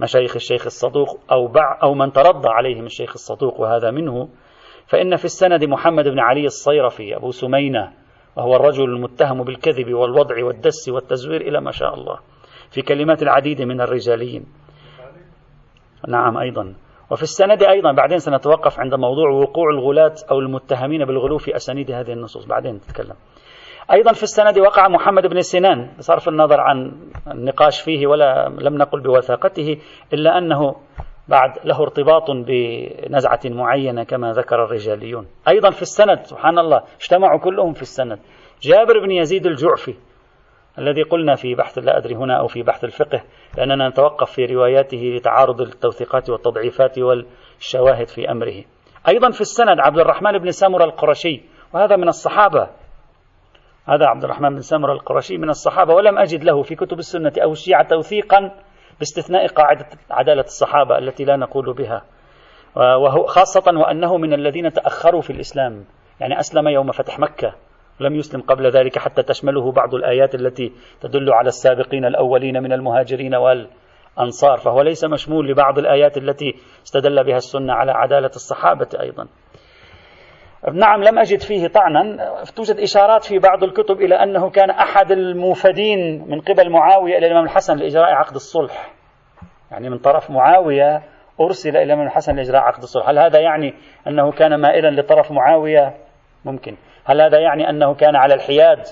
[0.00, 4.28] مشايخ الشيخ الصدوق أو بع أو من ترضى عليهم الشيخ الصدوق وهذا منه.
[4.86, 7.92] فإن في السند محمد بن علي الصيرفي أبو سمينة
[8.36, 12.18] وهو الرجل المتهم بالكذب والوضع والدس والتزوير إلى ما شاء الله
[12.70, 14.46] في كلمات العديد من الرجاليين
[16.08, 16.74] نعم أيضا.
[17.10, 22.12] وفي السند أيضا بعدين سنتوقف عند موضوع وقوع الغلاة أو المتهمين بالغلو في أسانيد هذه
[22.12, 22.44] النصوص.
[22.44, 23.14] بعدين نتكلم
[23.92, 26.92] أيضا في السند وقع محمد بن سنان بصرف النظر عن
[27.30, 29.76] النقاش فيه ولا لم نقل بوثاقته
[30.12, 30.74] إلا أنه
[31.28, 35.26] بعد له ارتباط بنزعة معينة كما ذكر الرجاليون.
[35.48, 38.18] أيضا في السند سبحان الله اجتمعوا كلهم في السند.
[38.62, 39.94] جابر بن يزيد الجعفي
[40.78, 43.22] الذي قلنا في بحث لا أدري هنا أو في بحث الفقه
[43.58, 48.64] لأننا نتوقف في رواياته لتعارض التوثيقات والتضعيفات والشواهد في أمره.
[49.08, 52.68] أيضا في السند عبد الرحمن بن سامر القرشي وهذا من الصحابة.
[53.88, 57.52] هذا عبد الرحمن بن سامر القرشي من الصحابة ولم أجد له في كتب السنة أو
[57.52, 58.50] الشيعة توثيقا
[58.98, 62.02] باستثناء قاعدة عدالة الصحابة التي لا نقول بها.
[62.76, 65.84] وهو خاصة وأنه من الذين تأخروا في الإسلام
[66.20, 67.54] يعني أسلم يوم فتح مكة.
[68.00, 73.34] لم يسلم قبل ذلك حتى تشمله بعض الآيات التي تدل على السابقين الأولين من المهاجرين
[73.34, 79.28] والأنصار فهو ليس مشمول لبعض الآيات التي استدل بها السنة على عدالة الصحابة أيضا.
[80.72, 82.16] نعم لم أجد فيه طعنا.
[82.56, 87.44] توجد إشارات في بعض الكتب إلى أنه كان أحد الموفدين من قبل معاوية إلى الإمام
[87.44, 88.94] الحسن لإجراء عقد الصلح.
[89.70, 91.02] يعني من طرف معاوية
[91.40, 93.08] أرسل إلى الإمام الحسن لإجراء عقد الصلح.
[93.08, 93.74] هل هذا يعني
[94.06, 95.94] أنه كان مائلا لطرف معاوية؟
[96.44, 96.76] ممكن.
[97.10, 98.86] هل هذا يعني أنه كان على الحياد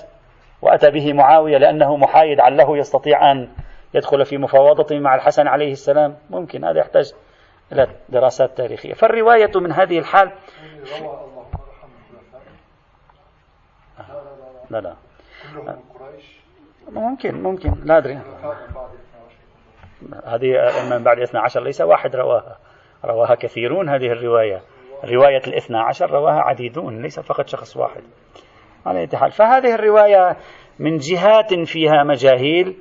[0.61, 3.49] وأتى به معاوية لأنه محايد عله يستطيع أن
[3.93, 7.13] يدخل في مفاوضة مع الحسن عليه السلام؟ ممكن هذا يحتاج
[7.71, 8.93] إلى دراسات تاريخية.
[8.93, 10.31] فالرواية من هذه الحال
[14.69, 14.95] لا لا.
[16.91, 18.19] ممكن ممكن لا أدري.
[20.25, 20.55] هذه
[20.89, 22.57] من بعد 12 ليس واحد رواها
[23.05, 24.61] رواها كثيرون هذه الرواية.
[25.05, 28.01] رواية الاثنى عشر رواها عديدون ليس فقط شخص واحد.
[28.85, 30.37] على حال فهذه الرواية
[30.79, 32.75] من جهات فيها مجاهيل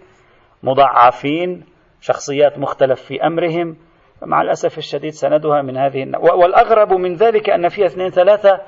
[0.62, 1.64] مضعفين
[2.00, 3.76] شخصيات مختلف في أمرهم.
[4.22, 8.60] مع الأسف الشديد سندها من هذه والأغرب من ذلك أن فيها اثنين ثلاثة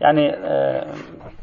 [0.00, 0.92] يعني آه،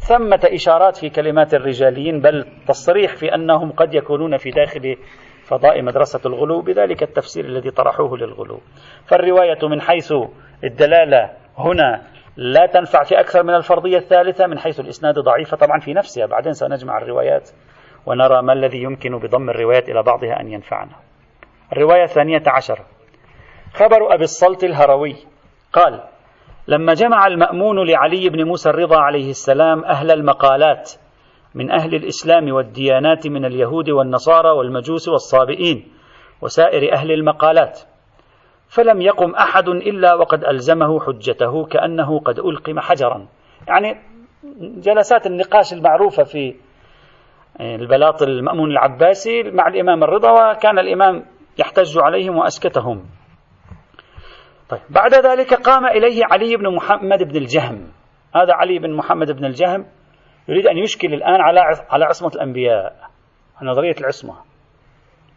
[0.07, 4.95] ثمة إشارات في كلمات الرجاليين بل تصريح في أنهم قد يكونون في داخل
[5.43, 8.59] فضاء مدرسة الغلو بذلك التفسير الذي طرحوه للغلو.
[9.07, 10.13] فالرواية من حيث
[10.63, 12.01] الدلالة هنا
[12.37, 16.25] لا تنفع في أكثر من الفرضية الثالثة من حيث الإسناد ضعيفة طبعا في نفسها.
[16.25, 17.49] بعدين سنجمع الروايات
[18.05, 20.95] ونرى ما الذي يمكن بضم الروايات إلى بعضها أن ينفعنا.
[21.73, 22.79] الرواية الثانية عشر.
[23.73, 25.15] خبر أبي الصلت الهروي
[25.73, 26.03] قال
[26.67, 30.91] لما جمع المأمون لعلي بن موسى الرضا عليه السلام أهل المقالات
[31.55, 35.91] من أهل الإسلام والديانات من اليهود والنصارى والمجوس والصابئين
[36.41, 37.79] وسائر أهل المقالات
[38.71, 43.27] فلم يقم أحد إلا وقد ألزمه حجته كأنه قد ألقم حجرا.
[43.67, 44.01] يعني
[44.59, 46.55] جلسات النقاش المعروفة في
[47.59, 51.25] البلاط المأمون العباسي مع الإمام الرضا وكان الإمام
[51.59, 53.05] يحتج عليهم وأسكتهم.
[54.69, 57.91] طيب بعد ذلك قام إليه علي بن محمد بن الجهم.
[58.35, 59.85] هذا علي بن محمد بن الجهم
[60.47, 62.95] يريد أن يشكل الآن على على عصمة الأنبياء
[63.61, 64.35] نظرية العصمة.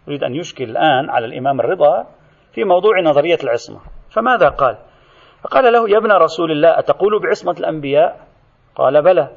[0.08, 2.06] يريد أن يشكل الآن على الإمام الرضا
[2.54, 3.80] في موضوع نظرية العصمة.
[4.10, 4.76] فماذا قال؟
[5.42, 8.20] فقال له يا ابن رسول الله أتقول بعصمة الأنبياء؟
[8.74, 9.28] قال بلى.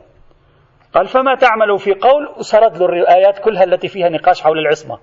[0.93, 4.99] قال فما تعمل في قول وسرد له الآيات كلها التي فيها نقاش حول العصمة؟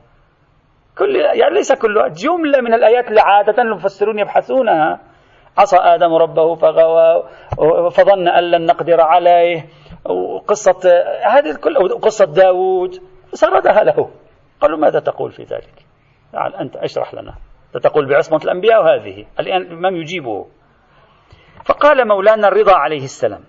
[0.98, 5.00] كل يعني ليس كلها جملة من الآيات اللي عادة المفسرون يبحثونها.
[5.58, 7.22] عصى آدم ربه فغوى
[7.90, 9.66] فظن أن لن نقدر عليه.
[10.04, 10.80] وقصة
[11.26, 14.10] هذه كل قصة داود سردها له.
[14.60, 15.86] قالوا ماذا تقول في ذلك؟
[16.32, 17.34] تعال أنت أشرح لنا.
[17.82, 19.26] تقول بعصمة الأنبياء وهذه.
[19.40, 20.46] الآن الإمام يجيبه؟
[21.64, 23.40] فقال مولانا الرضا عليه السلام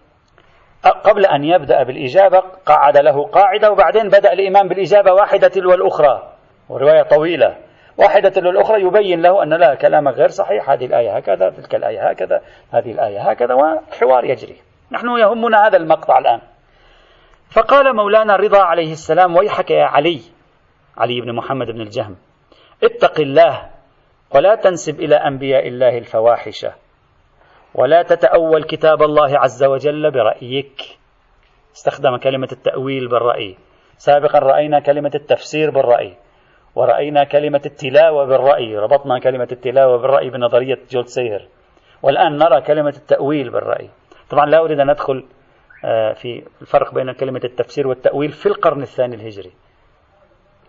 [1.04, 6.34] قبل أن يبدأ بالإجابة قعد له قاعدة وبعدين بدأ الإمام بالإجابة واحدة تلو الأخرى.
[6.70, 7.58] ورواية طويلة.
[7.98, 10.70] واحدة تلو الأخرى يبين له أن لا كلامك غير صحيح.
[10.70, 12.42] هذه الآية هكذا تلك الآية هكذا
[12.74, 14.56] هذه الآية هكذا وحوار يجري.
[14.92, 16.42] نحن يهمنا هذا المقطع الآن.
[17.52, 20.22] فقال مولانا الرضا عليه السلام ويحك يا علي
[20.98, 22.16] علي بن محمد بن الجهم
[22.84, 23.70] اتق الله
[24.36, 26.66] ولا تنسب إلى أنبياء الله الفواحش
[27.76, 30.82] ولا تتأول كتاب الله عز وجل برأيك.
[31.76, 33.58] استخدم كلمة التأويل بالرأي.
[33.98, 36.18] سابقا رأينا كلمة التفسير بالرأي
[36.76, 41.48] ورأينا كلمة التلاوة بالرأي ربطنا كلمة التلاوة بالرأي بنظرية جولد سيهر.
[42.04, 43.90] والآن نرى كلمة التأويل بالرأي.
[44.30, 45.26] طبعا لا أريد أن أدخل
[45.86, 49.52] آه، في الفرق بين كلمة التفسير والتأويل في القرن الثاني الهجري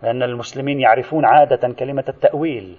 [0.03, 2.77] لأن المسلمين يعرفون عادة كلمة التأويل.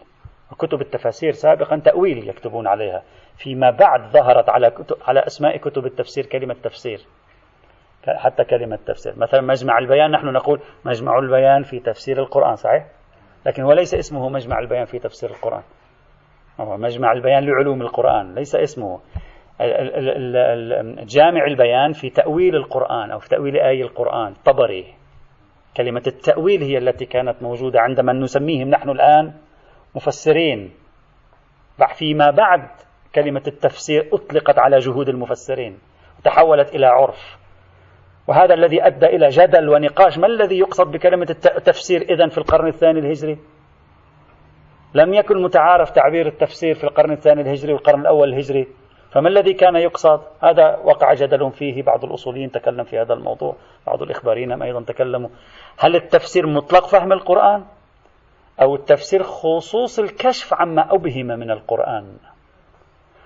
[0.52, 3.04] وكتب التفاسير سابقا تأويل يكتبون عليها
[3.38, 7.00] فيما بعد ظهرت على كتب على أسماء كتب التفسير كلمة تفسير.
[8.08, 9.14] حتى كلمة تفسير.
[9.18, 12.86] مثلا مجمع البيان نحن نقول مجمع البيان في تفسير القرآن صحيح؟
[13.46, 15.64] لكن هو ليس اسمه مجمع البيان في تفسير القرآن.
[16.60, 19.00] هو مجمع البيان لعلوم القرآن ليس اسمه.
[21.06, 24.94] جامع البيان في تأويل القرآن أو في تأويل آي القرآن طبري.
[25.78, 29.34] كلمة التأويل هي التي كانت موجودة عندما نسميهم نحن الآن
[29.98, 30.74] مفسرين
[31.96, 32.68] فيما بعد
[33.16, 35.80] كلمة التفسير أطلقت على جهود المفسرين
[36.20, 37.38] وتحولت إلى عرف.
[38.28, 40.18] وهذا الذي أدى إلى جدل ونقاش.
[40.18, 43.38] ما الذي يقصد بكلمة التفسير إذن في القرن الثاني الهجري؟
[44.94, 48.68] لم يكن متعارف تعبير التفسير في القرن الثاني الهجري والقرن الأول الهجري.
[49.12, 53.56] فما الذي كان يقصد؟ هذا وقع جدل فيه بعض الأصوليين تكلم في هذا الموضوع
[53.88, 55.30] بعض الإخباريين أيضا تكلموا.
[55.80, 57.66] هل التفسير مطلق فهم القرآن؟
[58.62, 62.18] أو التفسير خصوص الكشف عما أبهم من القرآن.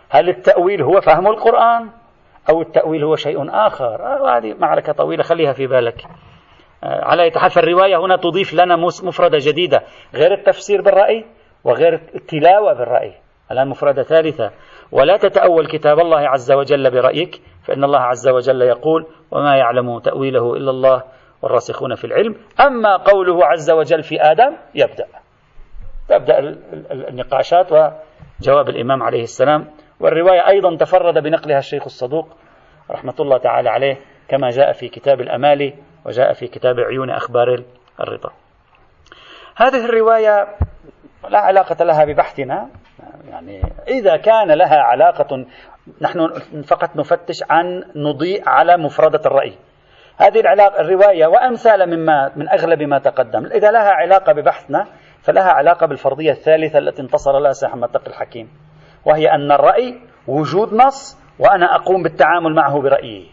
[0.09, 1.89] هل التأويل هو فهم القرآن
[2.49, 4.01] أو التأويل هو شيء آخر؟
[4.37, 6.05] هذه معركة طويلة خليها في بالك.
[6.83, 9.81] آه، على يتحف الرواية هنا تضيف لنا مفردة جديدة
[10.13, 11.25] غير التفسير بالرأي
[11.63, 13.13] وغير التلاوة بالرأي.
[13.51, 14.51] الآن مفردة ثالثة.
[14.91, 20.53] ولا تتأول كتاب الله عز وجل برأيك فإن الله عز وجل يقول وما يعلم تأويله
[20.53, 21.03] إلا الله
[21.41, 22.35] والراسخون في العلم.
[22.59, 25.05] أما قوله عز وجل في آدم يبدأ.
[26.09, 26.39] تبدأ
[26.91, 29.67] النقاشات وجواب الإمام عليه السلام.
[29.99, 32.27] والرواية أيضا تفرد بنقلها الشيخ الصدوق
[32.91, 35.73] رحمة الله تعالى عليه كما جاء في كتاب الأمالي
[36.05, 37.63] وجاء في كتاب عيون أخبار
[37.99, 38.31] الرضا.
[39.55, 40.47] هذه الرواية
[41.29, 42.69] لا علاقة لها ببحثنا.
[43.29, 45.45] يعني إذا كان لها علاقة
[46.01, 46.27] نحن
[46.67, 49.53] فقط نفتش عن نضيء على مفردة الرأي.
[50.21, 53.45] هذه العلاقة الرواية وأمثال مما من أغلب ما تقدم.
[53.45, 54.85] إذا لها علاقة ببحثنا
[55.21, 58.49] فلها علاقة بالفرضية الثالثة التي انتصر لها سيح محمد تقي الحكيم.
[59.05, 63.31] وهي أن الرأي وجود نص وأنا أقوم بالتعامل معه برأيي.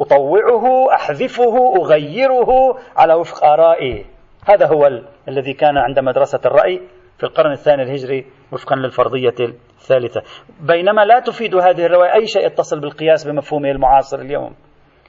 [0.00, 4.06] أطوعه أحذفه أغيره على وفق آرائي.
[4.48, 5.04] هذا هو ال...
[5.28, 6.80] الذي كان عند مدرسة الرأي
[7.18, 10.22] في القرن الثاني الهجري وفقا للفرضية الثالثة.
[10.60, 14.54] بينما لا تفيد هذه الرواية أي شيء يتصل بالقياس بمفهومه المعاصر اليوم.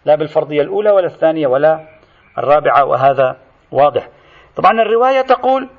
[0.06, 1.80] لا بالفرضية الأولى ولا الثانية ولا
[2.38, 3.38] الرابعة وهذا
[3.72, 4.08] واضح.
[4.56, 5.70] طبعا الرواية تقول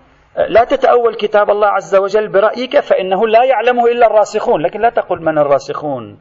[0.49, 5.23] لا تتأول كتاب الله عز وجل برأيك فإنه لا يعلمه إلا الراسخون لكن لا تقل
[5.23, 6.19] من الراسخون.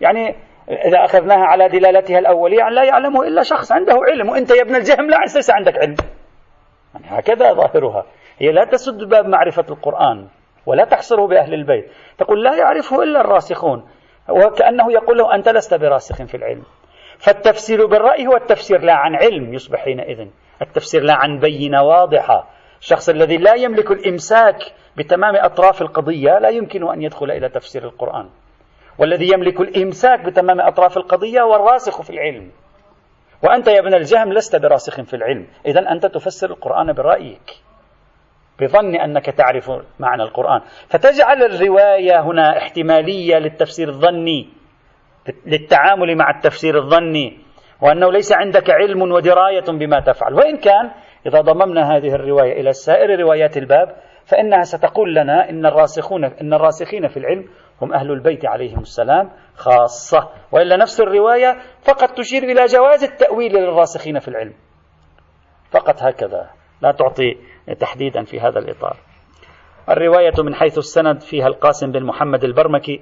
[0.00, 0.36] يعني
[0.68, 4.76] إذا أخذناها على دلالتها الأولية يعني لا يعلمه إلا شخص عنده علم وأنت يا ابن
[4.76, 5.96] الجهم لا ليس عندك علم.
[6.94, 8.04] يعني هكذا ظاهرها.
[8.38, 10.28] هي لا تسد باب معرفة القرآن
[10.66, 11.90] ولا تحصره بأهل البيت.
[12.18, 13.88] تقول لا يعرفه إلا الراسخون
[14.28, 16.62] وكأنه يقول له أنت لست براسخ في العلم.
[17.18, 20.26] فالتفسير بالرأي هو التفسير لا عن علم يصبح حينئذ.
[20.62, 22.50] التفسير لا عن بينة واضحة.
[22.80, 24.56] الشخص الذي لا يملك الإمساك
[24.96, 28.28] بتمام أطراف القضية لا يمكن أن يدخل إلى تفسير القرآن.
[28.98, 32.50] والذي يملك الإمساك بتمام أطراف القضية هو الراسخ في العلم.
[33.42, 35.46] وأنت يا ابن الجهم لست براسخ في العلم.
[35.66, 37.56] إذا أنت تفسر القرآن برأيك.
[38.60, 40.60] بظن أنك تعرف معنى القرآن.
[40.88, 44.48] فتجعل الرواية هنا احتمالية للتفسير الظني.
[45.46, 47.38] للتعامل مع التفسير الظني
[47.80, 50.34] وأنه ليس عندك علم ودراية بما تفعل.
[50.34, 50.90] وإن كان
[51.26, 57.08] إذا ضممنا هذه الرواية إلى سائر روايات الباب فإنها ستقول لنا إن الراسخون إن الراسخين
[57.08, 57.44] في العلم
[57.82, 60.28] هم أهل البيت عليهم السلام خاصة.
[60.52, 64.54] وإلا نفس الرواية فقط تشير إلى جواز التأويل للراسخين في العلم.
[65.70, 66.50] فقط هكذا
[66.82, 67.36] لا تعطي
[67.80, 68.96] تحديدا في هذا الإطار.
[69.90, 73.00] الرواية من حيث السند فيها القاسم بن محمد البرمكي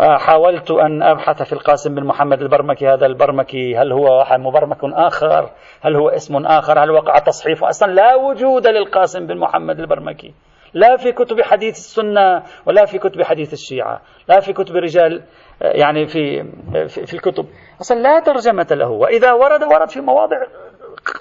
[0.00, 5.96] حاولت أن أبحث في القاسم بن محمد البرمكي هذا البرمكي هل هو مبرمك آخر؟ هل
[5.96, 10.34] هو اسم آخر؟ هل وقع تصحيف؟ أصلا لا وجود للقاسم بن محمد البرمكي.
[10.74, 15.22] لا في كتب حديث السنة ولا في كتب حديث الشيعة لا في كتب رجال
[15.60, 16.44] يعني في
[16.88, 17.46] في الكتب.
[17.80, 18.90] أصلا لا ترجمة له.
[18.90, 20.36] وإذا ورد ورد في مواضع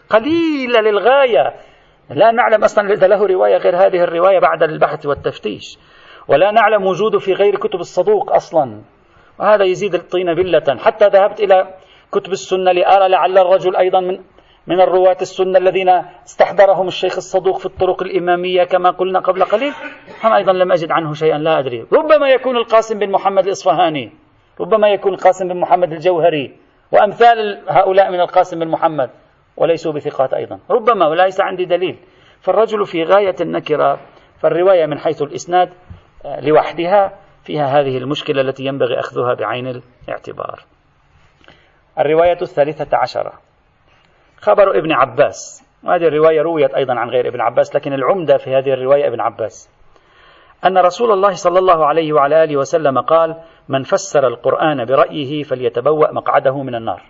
[0.09, 1.53] قليلة للغاية.
[2.09, 5.79] لا نعلم أصلا إذا له رواية غير هذه الرواية بعد البحث والتفتيش.
[6.27, 8.81] ولا نعلم وجوده في غير كتب الصدوق أصلا.
[9.39, 10.77] وهذا يزيد الطين بلة.
[10.79, 11.73] حتى ذهبت إلى
[12.11, 14.19] كتب السنة لأرى لعل الرجل أيضا من
[14.67, 15.89] من الرواة السنة الذين
[16.25, 19.73] استحضرهم الشيخ الصدوق في الطرق الإمامية كما قلنا قبل قليل.
[20.23, 21.85] هم أيضا لم أجد عنه شيئا لا أدري.
[21.93, 24.11] ربما يكون القاسم بن محمد الإصفهاني.
[24.59, 26.55] ربما يكون القاسم بن محمد الجوهري.
[26.91, 29.09] وأمثال هؤلاء من القاسم بن محمد.
[29.57, 30.59] وليسوا بثقات أيضا.
[30.69, 31.95] ربما وليس عندي دليل.
[32.41, 33.99] فالرجل في غاية النكرة
[34.39, 35.69] فالرواية من حيث الإسناد
[36.25, 40.59] لوحدها فيها هذه المشكلة التي ينبغي أخذها بعين الاعتبار.
[41.99, 43.33] الرواية الثالثة عشرة.
[44.37, 45.67] خبر ابن عباس.
[45.83, 49.77] وهذه الرواية رويت أيضا عن غير ابن عباس لكن العمدة في هذه الرواية ابن عباس.
[50.65, 56.11] أن رسول الله صلى الله عليه وعلى آله وسلم قال من فسر القرآن برأيه فليتبوأ
[56.11, 57.01] مقعده من النار.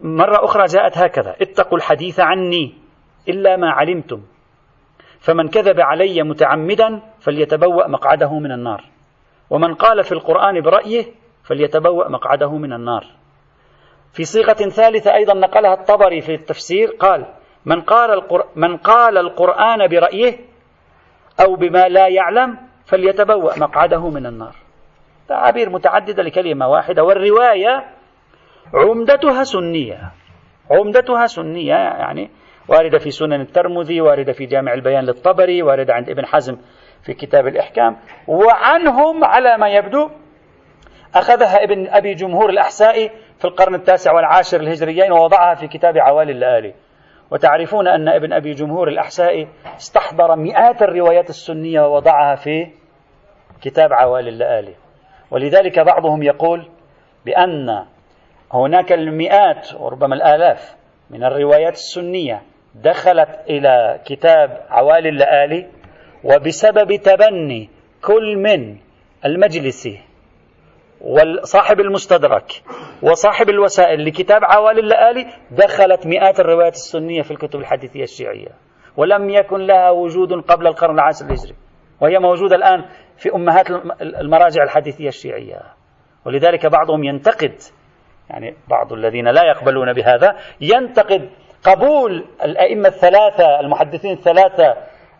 [0.00, 2.74] مرة أخرى جاءت هكذا اتقوا الحديث عني
[3.28, 4.22] إلا ما علمتم.
[5.26, 8.84] فمن كذب علي متعمدا فليتبوأ مقعده من النار.
[9.50, 11.04] ومن قال في القرآن برأيه
[11.44, 13.06] فليتبوأ مقعده من النار.
[14.12, 17.26] في صيغة ثالثة أيضا نقلها الطبري في التفسير قال
[17.64, 18.44] من قال, القر...
[18.56, 20.38] من قال القرآن برأيه
[21.40, 24.54] أو بما لا يعلم فليتبوأ مقعده من النار.
[25.28, 27.84] تعابير متعددة لكلمة واحدة والرواية
[28.74, 30.12] عمدتها سنية.
[30.70, 32.30] عمدتها سنية يعني
[32.68, 36.56] واردة في سنن الترمذي واردة في جامع البيان للطبري واردة عند ابن حزم
[37.02, 37.96] في كتاب الإحكام.
[38.28, 40.10] وعنهم على ما يبدو
[41.14, 46.74] أخذها ابن أبي جمهور الأحسائي في القرن التاسع والعاشر الهجريين ووضعها في كتاب عوالي اللآلي
[47.30, 52.70] وتعرفون أن ابن أبي جمهور الأحسائي استحضر مئات الروايات السنية ووضعها في
[53.62, 54.74] كتاب عوالي اللآلي
[55.30, 56.68] ولذلك بعضهم يقول
[57.24, 57.84] بأن
[58.52, 60.76] هناك المئات وربما الآلاف
[61.10, 62.42] من الروايات السنية
[62.82, 65.66] دخلت إلى كتاب عوالي اللآلي
[66.24, 67.70] وبسبب تبني
[68.02, 68.76] كل من
[69.24, 70.00] المجلسي
[71.00, 72.62] وصاحب المستدرك
[73.02, 78.48] وصاحب الوسائل لكتاب عوالي اللآلي دخلت مئات الروايات السنية في الكتب الحديثية الشيعية.
[78.96, 81.54] ولم يكن لها وجود قبل القرن العاشر الهجري
[82.00, 82.84] وهي موجودة الآن
[83.16, 85.62] في أمهات المراجع الحديثية الشيعية.
[86.24, 87.54] ولذلك بعضهم ينتقد
[88.30, 91.30] يعني بعض الذين لا يقبلون بهذا ينتقد
[91.66, 94.76] قبول الأئمة الثلاثة المحدثين الثلاثة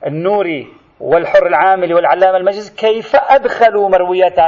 [0.06, 0.66] النوري
[1.00, 4.38] والحر العاملي والعلامة المجلس كيف أدخلوا مرويات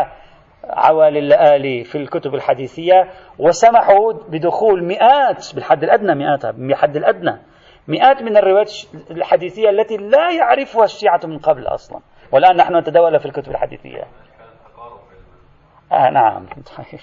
[0.65, 3.09] عوالي اللآلي في الكتب الحديثية؟
[3.39, 7.39] وسمحوا بدخول مئات بالحد الأدنى مئات بالحد الأدنى
[7.89, 8.73] مئات من الروايات
[9.11, 12.01] الحديثية التي لا يعرفها الشيعة من قبل أصلا.
[12.33, 14.05] والآن نحن نتداول في الكتب الحديثية.
[15.93, 17.01] آه نعم طيب.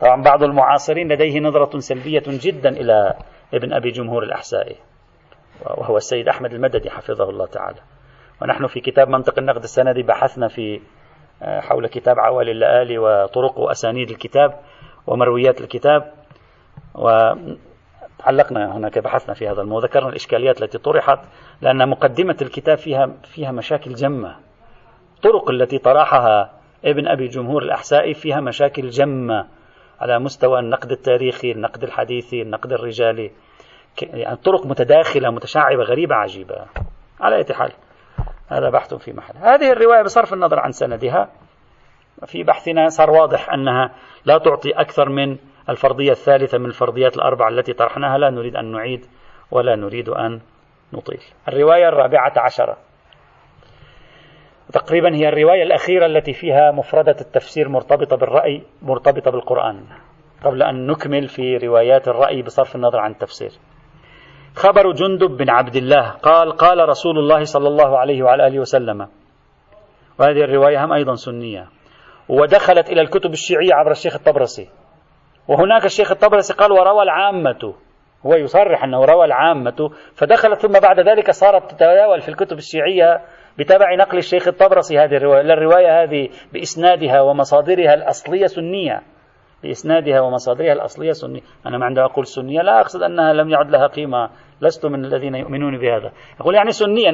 [0.00, 3.14] طبعا بعض المعاصرين لديه نظرة سلبية جدا إلى
[3.54, 4.76] ابن أبي جمهور الأحسائي
[5.66, 7.80] وهو السيد أحمد المددي حفظه الله تعالى.
[8.42, 10.80] ونحن في كتاب منطق النقد السندي بحثنا في
[11.42, 14.60] آه، حول كتاب عوالي اللآلي وطرق وأسانيد الكتاب
[15.06, 16.12] ومرويات الكتاب
[16.94, 21.18] وعلقنا هناك بحثنا في هذا الموضوع ذكرنا الإشكاليات التي طرحت
[21.60, 24.36] لأن مقدمة الكتاب فيها فيها مشاكل جمة.
[25.16, 26.52] الطرق التي طرحها
[26.84, 29.46] ابن أبي جمهور الأحسائي فيها مشاكل جمة
[30.00, 33.30] على مستوى النقد التاريخي النقد الحديثي النقد الرجالي.
[34.02, 36.66] يعني طرق متداخلة متشعبة غريبة عجيبة.
[37.20, 37.72] على أي حال
[38.48, 39.36] هذا بحث في محل.
[39.36, 41.28] هذه الرواية بصرف النظر عن سندها.
[42.26, 43.90] في بحثنا صار واضح أنها
[44.24, 45.36] لا تعطي أكثر من
[45.68, 48.18] الفرضية الثالثة من الفرضيات الأربعة التي طرحناها.
[48.18, 49.06] لا نريد أن نعيد
[49.50, 50.40] ولا نريد أن
[50.92, 51.20] نطيل.
[51.48, 52.76] الرواية الرابعة عشرة.
[54.72, 59.84] تقريبا هي الرواية الأخيرة التي فيها مفردة التفسير مرتبطة بالرأي مرتبطة بالقرآن.
[60.44, 63.50] قبل أن نكمل في روايات الرأي بصرف النظر عن التفسير.
[64.54, 66.10] خبر جندب بن عبد الله.
[66.10, 69.08] قال قال رسول الله صلى الله عليه وعلى آله وسلم.
[70.18, 71.66] وهذه الرواية هم أيضا سنية.
[72.28, 74.68] ودخلت إلى الكتب الشيعية عبر الشيخ الطبرسي.
[75.48, 77.74] وهناك الشيخ الطبرسي قال وروى العامة.
[78.26, 79.90] هو يصرح أنه روى العامة.
[80.14, 83.20] فدخلت ثم بعد ذلك صارت تتداول في الكتب الشيعية
[83.58, 89.02] بتبع نقل الشيخ الطبرسي هذه الرواية الرواية هذه بإسنادها ومصادرها الأصلية سنية.
[89.64, 91.40] بإسنادها ومصادرها الأصلية سنية.
[91.66, 94.30] أنا عندما أقول سنية لا أقصد أنها لم يعد لها قيمة.
[94.60, 96.12] لست من الذين يؤمنون بهذا.
[96.40, 97.10] أقول يعني سنية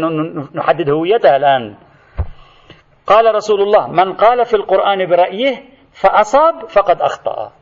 [0.54, 1.74] نحدد هويتها الآن.
[3.06, 5.56] قال رسول الله من قال في القرآن برأيه
[5.92, 7.52] فأصاب فقد أخطأ.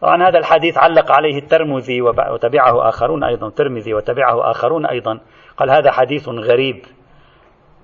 [0.00, 5.20] طبعا هذا الحديث علق عليه الترمذي وتبعه آخرون أيضا الترمذي وتبعه آخرون أيضا.
[5.56, 6.84] قال هذا حديث غريب.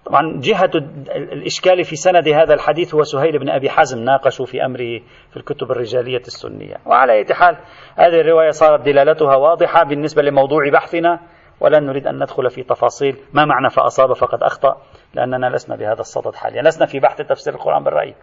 [0.06, 0.70] طبعا جهة
[1.16, 4.98] الإشكال في سند هذا الحديث هو سهيل بن أبي حزم ناقشوا في أمره
[5.30, 6.76] في الكتب الرجالية السنية.
[6.86, 7.56] وعلى أي حال
[7.96, 11.20] هذه الرواية صارت دلالتها واضحة بالنسبة لموضوع بحثنا
[11.60, 14.82] ولن نريد أن ندخل في تفاصيل ما معنى فأصاب فقد أخطأ
[15.14, 16.62] لأننا لسنا بهذا الصدد حاليا.
[16.62, 18.14] لسنا في بحث تفسير القرآن بالرأي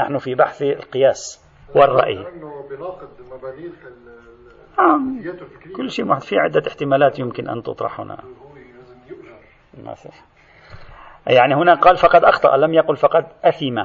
[0.00, 2.14] نحن في بحث القياس والرأي.
[4.78, 5.22] نعم
[5.76, 8.18] كل شيء في عدة احتمالات يمكن أن تطرح هنا.
[11.26, 13.78] يعني هنا قال فقد أخطأ لم يقل فقد أثم.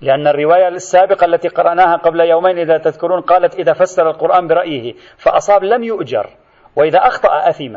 [0.00, 5.64] لأن الرواية السابقة التي قرأناها قبل يومين إذا تذكرون قالت إذا فسر القرآن برأيه فأصاب
[5.64, 6.26] لم يؤجر
[6.76, 7.76] وإذا أخطأ أثم.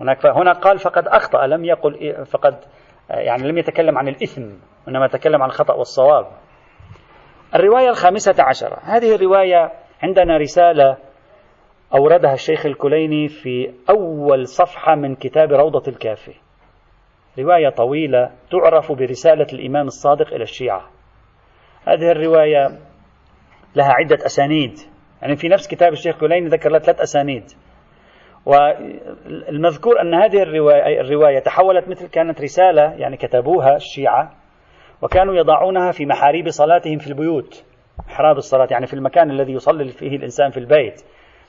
[0.00, 2.58] هناك هنا قال فقد أخطأ لم يقل فقد
[3.10, 4.42] يعني لم يتكلم عن الإثم
[4.86, 6.26] وإنما تكلم عن الخطأ والصواب.
[7.54, 8.78] الرواية الخامسة عشرة.
[8.82, 10.96] هذه الرواية عندنا رسالة
[11.94, 16.47] أوردها الشيخ الكليني في أول صفحة من كتاب روضة الكافي.
[17.38, 20.90] رواية طويلة تعرف برسالة الإمام الصادق إلى الشيعة.
[21.86, 22.78] هذه الرواية
[23.76, 24.72] لها عدة أسانيد.
[25.22, 27.44] يعني في نفس كتاب الشيخ الكليني ذكر لها ثلاث أسانيد.
[28.46, 34.32] والمذكور أن هذه الرواية, الرواية تحولت مثل كانت رسالة يعني كتبوها الشيعة
[35.02, 37.64] وكانوا يضعونها في محاريب صلاتهم في البيوت.
[38.08, 41.02] محراب الصلاة يعني في المكان الذي يصلي فيه الإنسان في البيت.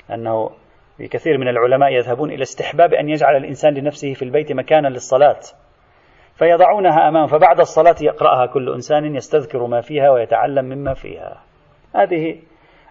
[0.10, 0.50] لأنه
[0.98, 5.40] في كثير من العلماء يذهبون إلى استحباب أن يجعل الإنسان لنفسه في البيت مكانا للصلاة.
[6.40, 11.44] فيضعونها أمام فبعد الصلاة يقرأها كل إنسان يستذكر ما فيها ويتعلم مما فيها.
[11.96, 12.40] هذه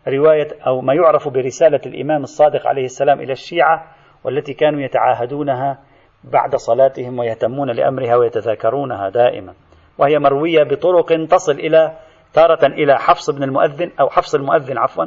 [0.08, 3.86] رواية أو ما يعرف برسالة الإمام الصادق عليه السلام إلى الشيعة
[4.24, 5.78] والتي كانوا يتعاهدونها
[6.24, 9.54] بعد صلاتهم ويهتمون لأمرها ويتذاكرونها دائما.
[9.98, 11.96] وهي مروية بطرق تصل إلى
[12.32, 15.04] تارة إلى حفص بن المؤذن أو حفص المؤذن عفوا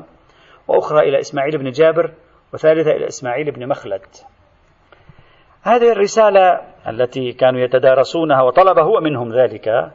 [0.67, 2.11] وأخرى إلى إسماعيل بن جابر
[2.53, 4.01] وثالثة إلى إسماعيل بن مخلد.
[5.63, 9.91] هذه الرسالة التي كانوا يتدارسونها وطلب هو منهم ذلك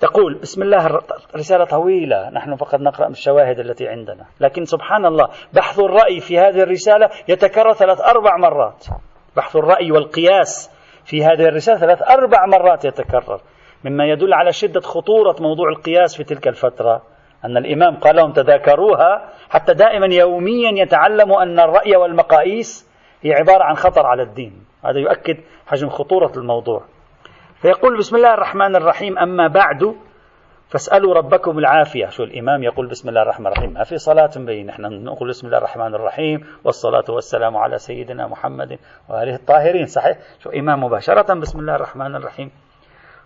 [0.00, 1.00] تقول بسم الله
[1.36, 6.62] رسالة طويلة نحن فقط نقرأ الشواهد التي عندنا لكن سبحان الله بحث الرأي في هذه
[6.62, 8.86] الرسالة يتكرر ثلاث أربع مرات
[9.36, 10.70] بحث الرأي والقياس
[11.04, 13.40] في هذه الرسالة ثلاث أربع مرات يتكرر
[13.84, 17.02] مما يدل على شدة خطورة موضوع القياس في تلك الفترة
[17.44, 23.74] أن الإمام قال لهم تذاكروها حتى دائما يوميا يتعلموا أن الرأي والمقاييس هي عبارة عن
[23.74, 24.63] خطر على الدين.
[24.84, 26.84] هذا يؤكد حجم خطورة الموضوع.
[27.62, 29.96] فيقول بسم الله الرحمن الرحيم أما بعد
[30.68, 32.06] فاسألوا ربكم العافية.
[32.08, 35.58] شو الإمام يقول بسم الله الرحمن الرحيم؟ ما في صلاة بين نحن نقول بسم الله
[35.58, 38.78] الرحمن الرحيم والصلاة والسلام على سيدنا محمد
[39.08, 39.86] وآله الطاهرين.
[39.86, 42.50] صحيح؟ شو إمام مباشرة بسم الله الرحمن الرحيم.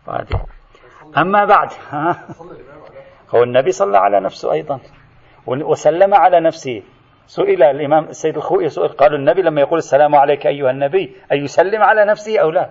[0.06, 0.44] وهذه
[1.16, 1.68] أما بعد
[3.34, 4.80] هو النبي صلى على نفسه أيضا
[5.46, 6.82] وسلم على نفسه.
[7.28, 11.82] سئل الإمام السيد الخوئي سئل قالوا النبي لما يقول السلام عليك أيها النبي أي يسلم
[11.82, 12.70] على نفسه أو لا؟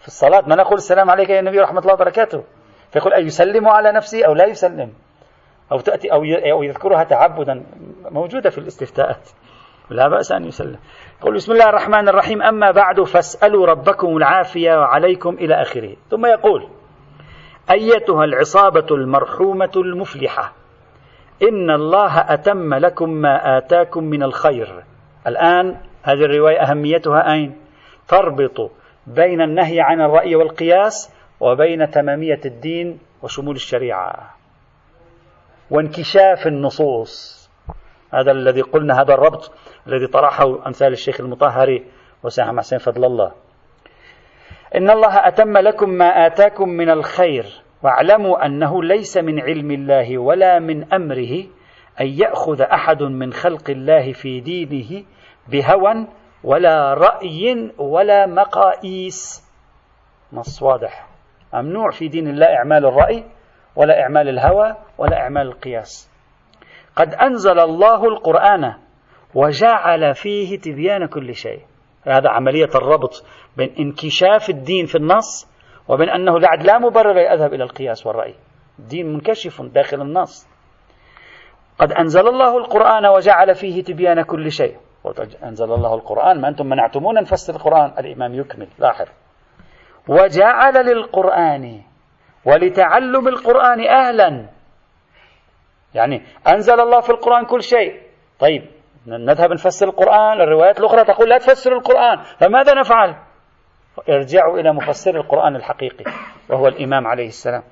[0.00, 2.44] في الصلاة ما نقول السلام عليك يا النبي ورحمة الله وبركاته.
[2.92, 4.92] فيقول أي يسلم على نفسه أو لا يسلم؟
[5.72, 7.64] أو تأتي أو يذكرها تعبدا.
[8.10, 9.28] موجودة في الاستفتاءات.
[9.90, 10.78] لا بأس أن يسلم.
[11.20, 12.42] يقول بسم الله الرحمن الرحيم.
[12.42, 15.96] أما بعد فاسألوا ربكم العافية وعليكم إلى آخره.
[16.10, 16.68] ثم يقول
[17.70, 20.52] أيتها العصابة المرحومة المفلحة.
[21.42, 24.84] إن الله أتم لكم ما آتاكم من الخير.
[25.26, 27.56] الآن هذه الرواية أهميتها أين؟
[28.08, 28.70] تربط
[29.06, 34.30] بين النهي عن الرأي والقياس وبين تمامية الدين وشمول الشريعة.
[35.70, 37.44] وانكشاف النصوص.
[38.12, 39.52] هذا الذي قلنا هذا الربط
[39.86, 41.84] الذي طرحه أمثال الشيخ المطهري
[42.22, 43.32] وسام حسين فضل الله.
[44.74, 47.63] إن الله أتم لكم ما آتاكم من الخير.
[47.84, 51.44] واعلموا أنه ليس من علم الله ولا من أمره
[52.00, 55.04] أن يأخذ أحد من خلق الله في دينه
[55.48, 56.06] بهوى
[56.44, 59.44] ولا رأي ولا مقاييس.
[60.32, 61.06] نص واضح.
[61.54, 63.24] ممنوع في دين الله إعمال الرأي
[63.76, 66.10] ولا إعمال الهوى ولا إعمال القياس.
[66.96, 68.74] قد أنزل الله القرآن
[69.34, 71.60] وجعل فيه تبيان كل شيء.
[72.06, 73.24] هذا عملية الربط
[73.56, 75.53] بين انكشاف الدين في النص
[75.88, 78.34] وبين أنه بعد لا مبرر يذهب إلى القياس والرأي.
[78.78, 80.48] الدين منكشف داخل النص.
[81.78, 84.76] قد أنزل الله القرآن وجعل فيه تبيان كل شيء.
[85.44, 87.94] أنزل الله القرآن ما أنتم منعتمونا نفسر القرآن.
[87.98, 89.06] الإمام يكمل لاحظ.
[90.08, 91.82] وجعل للقرآن
[92.44, 94.48] ولتعلم القرآن أهلا.
[95.94, 98.02] يعني أنزل الله في القرآن كل شيء.
[98.40, 98.62] طيب
[99.06, 100.40] نذهب نفسر القرآن.
[100.40, 102.22] الروايات الأخرى تقول لا تفسر القرآن.
[102.22, 103.16] فماذا نفعل؟
[104.08, 106.04] ارجعوا إلى مفسر القرآن الحقيقي
[106.50, 107.62] وهو الإمام عليه السلام.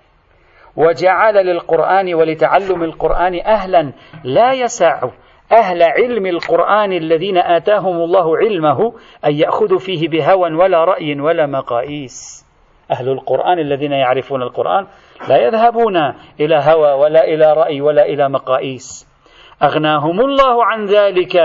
[0.77, 3.93] وجعل للقرآن ولتعلم القرآن أهلا
[4.25, 5.01] لا يسع
[5.53, 8.93] أهل علم القرآن الذين آتاهم الله علمه
[9.27, 12.47] أن يأخذوا فيه بهوى ولا رأي ولا مقاييس.
[12.91, 14.87] أهل القرآن الذين يعرفون القرآن
[15.29, 15.97] لا يذهبون
[16.41, 19.09] إلى هوى ولا إلى رأي ولا إلى مقاييس.
[19.63, 21.37] أغناهم الله عن ذلك.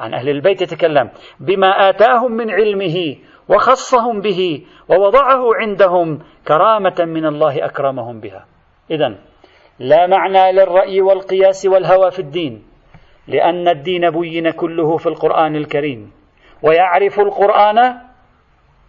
[0.00, 1.10] عن أهل البيت يتكلم
[1.40, 3.16] بما آتاهم من علمه.
[3.48, 6.18] وخصهم به ووضعه عندهم
[6.48, 8.46] كرامة من الله أكرمهم بها.
[8.90, 9.14] إذا
[9.78, 12.62] لا معنى للرأي والقياس والهوى في الدين
[13.28, 16.12] لأن الدين بين كله في القرآن الكريم
[16.62, 17.78] ويعرف القرآن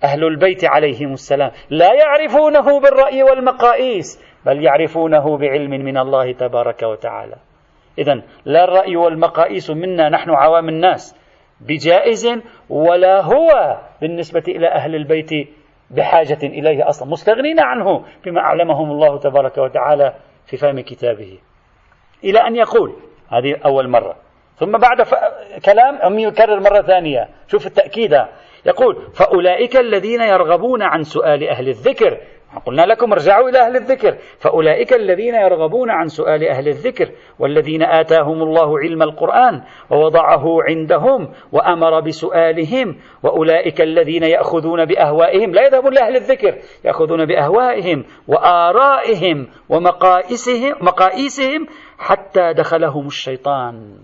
[0.03, 1.51] أهل البيت عليهم السلام.
[1.69, 7.35] لا يعرفونه بالرأي والمقاييس بل يعرفونه بعلم من الله تبارك وتعالى.
[7.99, 11.15] إذا لا الرأي والمقاييس منا نحن عوام الناس.
[11.61, 12.27] بجائز
[12.73, 15.49] ولا هو بالنسبة إلى أهل البيت
[15.91, 20.13] بحاجة إليه أصلا مستغنين عنه بما أعلمهم الله تبارك وتعالى
[20.45, 21.39] في فهم كتابه.
[22.23, 22.95] إلى أن يقول
[23.29, 24.15] هذه أول مرة.
[24.55, 25.13] ثم بعد ف...
[25.65, 27.29] كلام أم يكرر مرة ثانية.
[27.47, 28.13] شوف التأكيد.
[28.65, 32.17] يقول فأولئك الذين يرغبون عن سؤال أهل الذكر
[32.59, 38.41] قلنا لكم ارجعوا إلى أهل الذكر فأولئك الذين يرغبون عن سؤال أهل الذكر والذين آتاهم
[38.43, 46.55] الله علم القرآن ووضعه عندهم وأمر بسؤالهم وأولئك الذين يأخذون بأهوائهم لا يذهبون لأهل الذكر
[46.85, 53.97] يأخذون بأهوائهم وآرائهم ومقائسهم مقائيسهم حتى دخلهم الشيطان.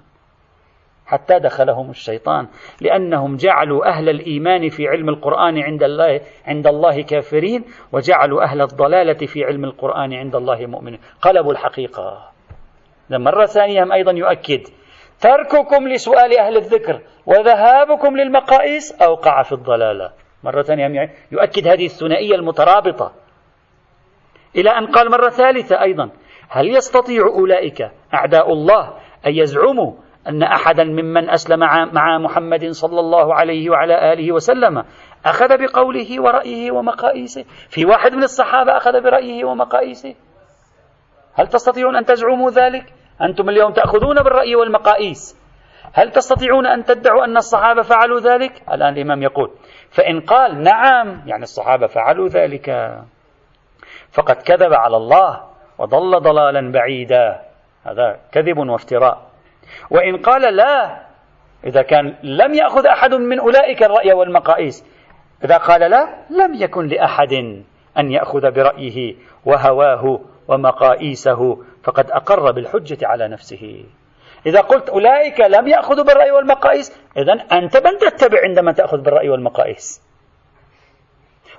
[1.10, 2.48] حتى دخلهم الشيطان
[2.82, 9.26] لأنهم جعلوا أهل الإيمان في علم القرآن عند الله عند الله كافرين وجعلوا أهل الضلالة
[9.26, 11.00] في علم القرآن عند الله مؤمنين.
[11.22, 12.32] قلبوا الحقيقة.
[13.10, 14.62] مرة ثانية هم أيضا يؤكد
[15.20, 20.12] ترككم لسؤال أهل الذكر وذهابكم للمقائيس أوقع في الضلالة.
[20.44, 23.12] مرة ثانية يؤكد هذه الثنائية المترابطة.
[24.56, 26.10] إلى أن قال مرة ثالثة أيضا
[26.50, 28.94] هل يستطيع أولئك أعداء الله
[29.28, 29.94] أن يزعموا
[30.28, 31.60] أن أحدا ممن أسلم
[31.94, 34.84] مع محمد صلى الله عليه وعلى آله وسلم
[35.26, 40.16] أخذ بقوله ورأيه ومقاييسه في واحد من الصحابة أخذ برأيه ومقاييسه
[41.34, 45.40] هل تستطيعون أن تزعموا ذلك؟ أنتم اليوم تأخذون بالرأي والمقاييس
[45.94, 49.52] هل تستطيعون أن تدعوا أن الصحابة فعلوا ذلك؟ الآن الإمام يقول
[49.90, 52.70] فإن قال نعم يعني الصحابة فعلوا ذلك.
[54.12, 55.44] فقد كذب على الله
[55.78, 57.40] وضل ضلالا بعيدا.
[57.86, 59.29] هذا كذب وافتراء.
[59.90, 61.06] وإن قال لا
[61.64, 64.86] إذا كان لم يأخذ أحد من أولئك الرأي والمقاييس.
[65.44, 67.34] إذا قال لا لم يكن لأحد
[67.98, 69.16] أن يأخذ برأيه
[69.46, 73.86] وهواه ومقاييسه فقد أقر بالحجة على نفسه.
[74.46, 80.02] إذا قلت أولئك لم يأخذوا بالرأي والمقاييس إذا أنت من تتبع عندما تأخذ بالرأي والمقاييس.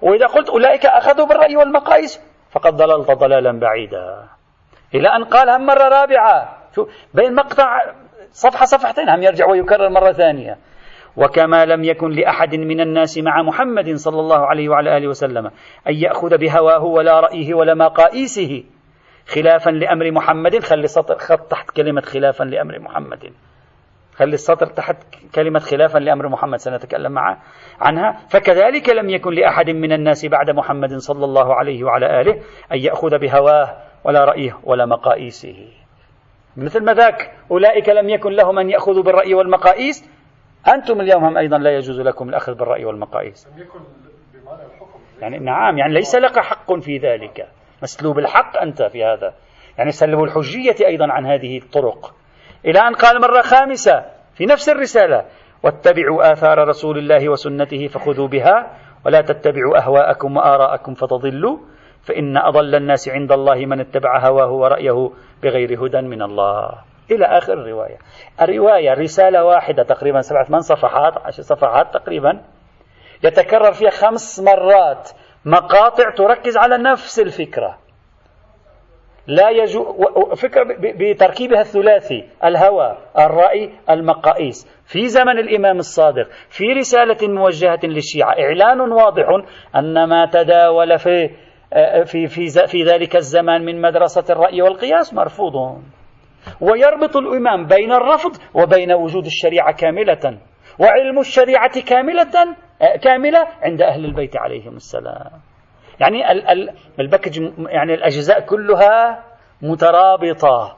[0.02, 4.28] وإذا قلت أولئك أخذوا بالرأي والمقاييس فقد ضللت ضلالا بعيدا.
[4.94, 7.78] إلى أن قال مرة رابعة شو بين مقطع
[8.30, 10.58] صفحة صفحتين هم يرجع ويكرر مرة ثانية.
[11.16, 15.46] وكما لم يكن لأحد من الناس مع محمد صلى الله عليه وعلى آله وسلم
[15.88, 18.64] أن يأخذ بهواه ولا رأيه ولا مقائيسه
[19.26, 20.58] خلافا لأمر محمد.
[20.58, 23.32] خلي سطر خط تحت كلمة خلافا لأمر محمد.
[24.14, 24.96] خلي السطر تحت
[25.34, 27.38] كلمة خلافا لأمر محمد سنتكلم معه
[27.80, 28.12] عنها.
[28.28, 32.32] فكذلك لم يكن لأحد من الناس بعد محمد صلى الله عليه وعلى آله
[32.72, 35.79] أن يأخذ بهواه ولا رأيه ولا مقائيسه
[36.56, 40.10] مثل ما ذاك أولئك لم يكن لهم أن يأخذوا بالرأي والمقاييس.
[40.74, 43.48] أنتم اليوم هم أيضا لا يجوز لكم الأخذ بالرأي والمقاييس.
[45.20, 47.48] يعني نعم يعني ليس لك حق في ذلك.
[47.82, 49.34] مسلوب الحق أنت في هذا.
[49.78, 52.14] يعني سلبوا الحجية أيضا عن هذه الطرق.
[52.66, 55.24] إلى أن قال مرة خامسة في نفس الرسالة
[55.62, 58.76] واتبعوا آثار رسول الله وسنته فخذوا بها
[59.06, 61.58] ولا تتبعوا أهواءكم وآراءكم فتضلوا.
[62.02, 65.10] فإن أضل الناس عند الله من اتبع هواه ورأيه
[65.42, 66.72] بغير هدى من الله.
[67.10, 67.98] إلى آخر الرواية.
[68.42, 72.40] الرواية رسالة واحدة تقريبا سبعة ثمان صفحات عشر صفحات تقريبا.
[73.24, 75.10] يتكرر فيها خمس مرات.
[75.44, 77.78] مقاطع تركز على نفس الفكرة.
[79.26, 79.94] لا يجو
[80.34, 82.28] فكرة بتركيبها الثلاثي.
[82.44, 89.26] الهوى الرأي المقائيس في زمن الإمام الصادق في رسالة موجهة للشيعة إعلان واضح
[89.76, 91.30] أن ما تداول في
[92.04, 95.82] في في في ذلك الزمان من مدرسة الرأي والقياس مرفوض.
[96.60, 100.38] ويربط الإمام بين الرفض وبين وجود الشريعة كاملة
[100.80, 102.56] وعلم الشريعة كاملة
[103.02, 105.30] كاملة عند أهل البيت عليهم السلام.
[106.00, 106.32] يعني
[107.00, 109.24] الباكج يعني الأجزاء كلها
[109.62, 110.76] مترابطة.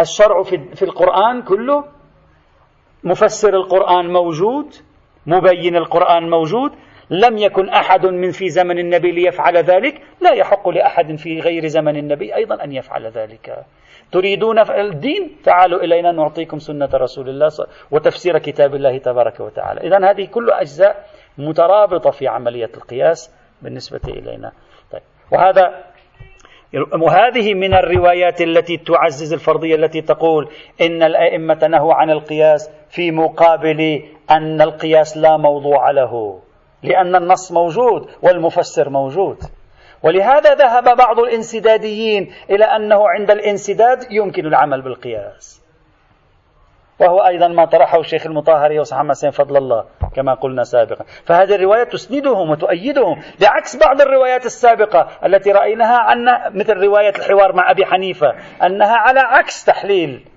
[0.00, 0.42] الشرع
[0.74, 1.84] في القرآن كله
[3.04, 4.66] مفسر القرآن موجود
[5.26, 6.72] مبين القرآن موجود
[7.10, 11.96] لم يكن أحد من في زمن النبي ليفعل ذلك لا يحق لأحد في غير زمن
[11.96, 13.64] النبي أيضا أن يفعل ذلك.
[14.12, 17.48] تريدون الدين؟ تعالوا إلينا نعطيكم سنة رسول الله
[17.90, 19.80] وتفسير كتاب الله تبارك وتعالى.
[19.80, 21.06] إذا هذه كل أجزاء
[21.38, 24.52] مترابطة في عملية القياس بالنسبة إلينا.
[24.92, 25.02] طيب.
[25.32, 25.84] وهذا
[27.02, 30.48] وهذه من الروايات التي تعزز الفرضية التي تقول
[30.80, 36.40] إن الأئمة نهوا عن القياس في مقابل أن القياس لا موضوع له.
[36.84, 39.38] لأن النص موجود والمفسر موجود.
[40.02, 45.64] ولهذا ذهب بعض الانسداديين إلى أنه عند الانسداد يمكن العمل بالقياس.
[47.00, 49.84] وهو أيضا ما طرحه الشيخ المطهري وصحابة حسين فضل الله
[50.16, 51.04] كما قلنا سابقا.
[51.24, 56.18] فهذه الرواية تسندهم وتؤيدهم بعكس بعض الروايات السابقة التي رأيناها عن
[56.54, 58.34] مثل رواية الحوار مع أبي حنيفة
[58.66, 60.28] أنها على عكس تحليل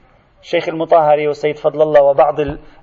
[0.41, 2.35] الشيخ المطهري والسيد فضل الله وبعض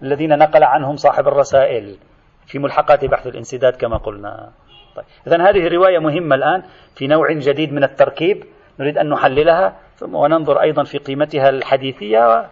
[0.03, 1.99] الذين نقل عنهم صاحب الرسائل.
[2.47, 4.51] في ملحقات بحث الانسداد كما قلنا
[4.97, 5.05] طيب.
[5.27, 6.63] إذا هذه الرواية مهمة الآن
[6.97, 8.45] في نوع جديد من التركيب
[8.81, 12.47] نريد أن نحللها ثم وننظر أيضا في قيمتها الحديثية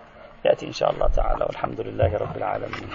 [0.45, 2.88] يأتي إن شاء الله تعالى والحمد لله رب العالمين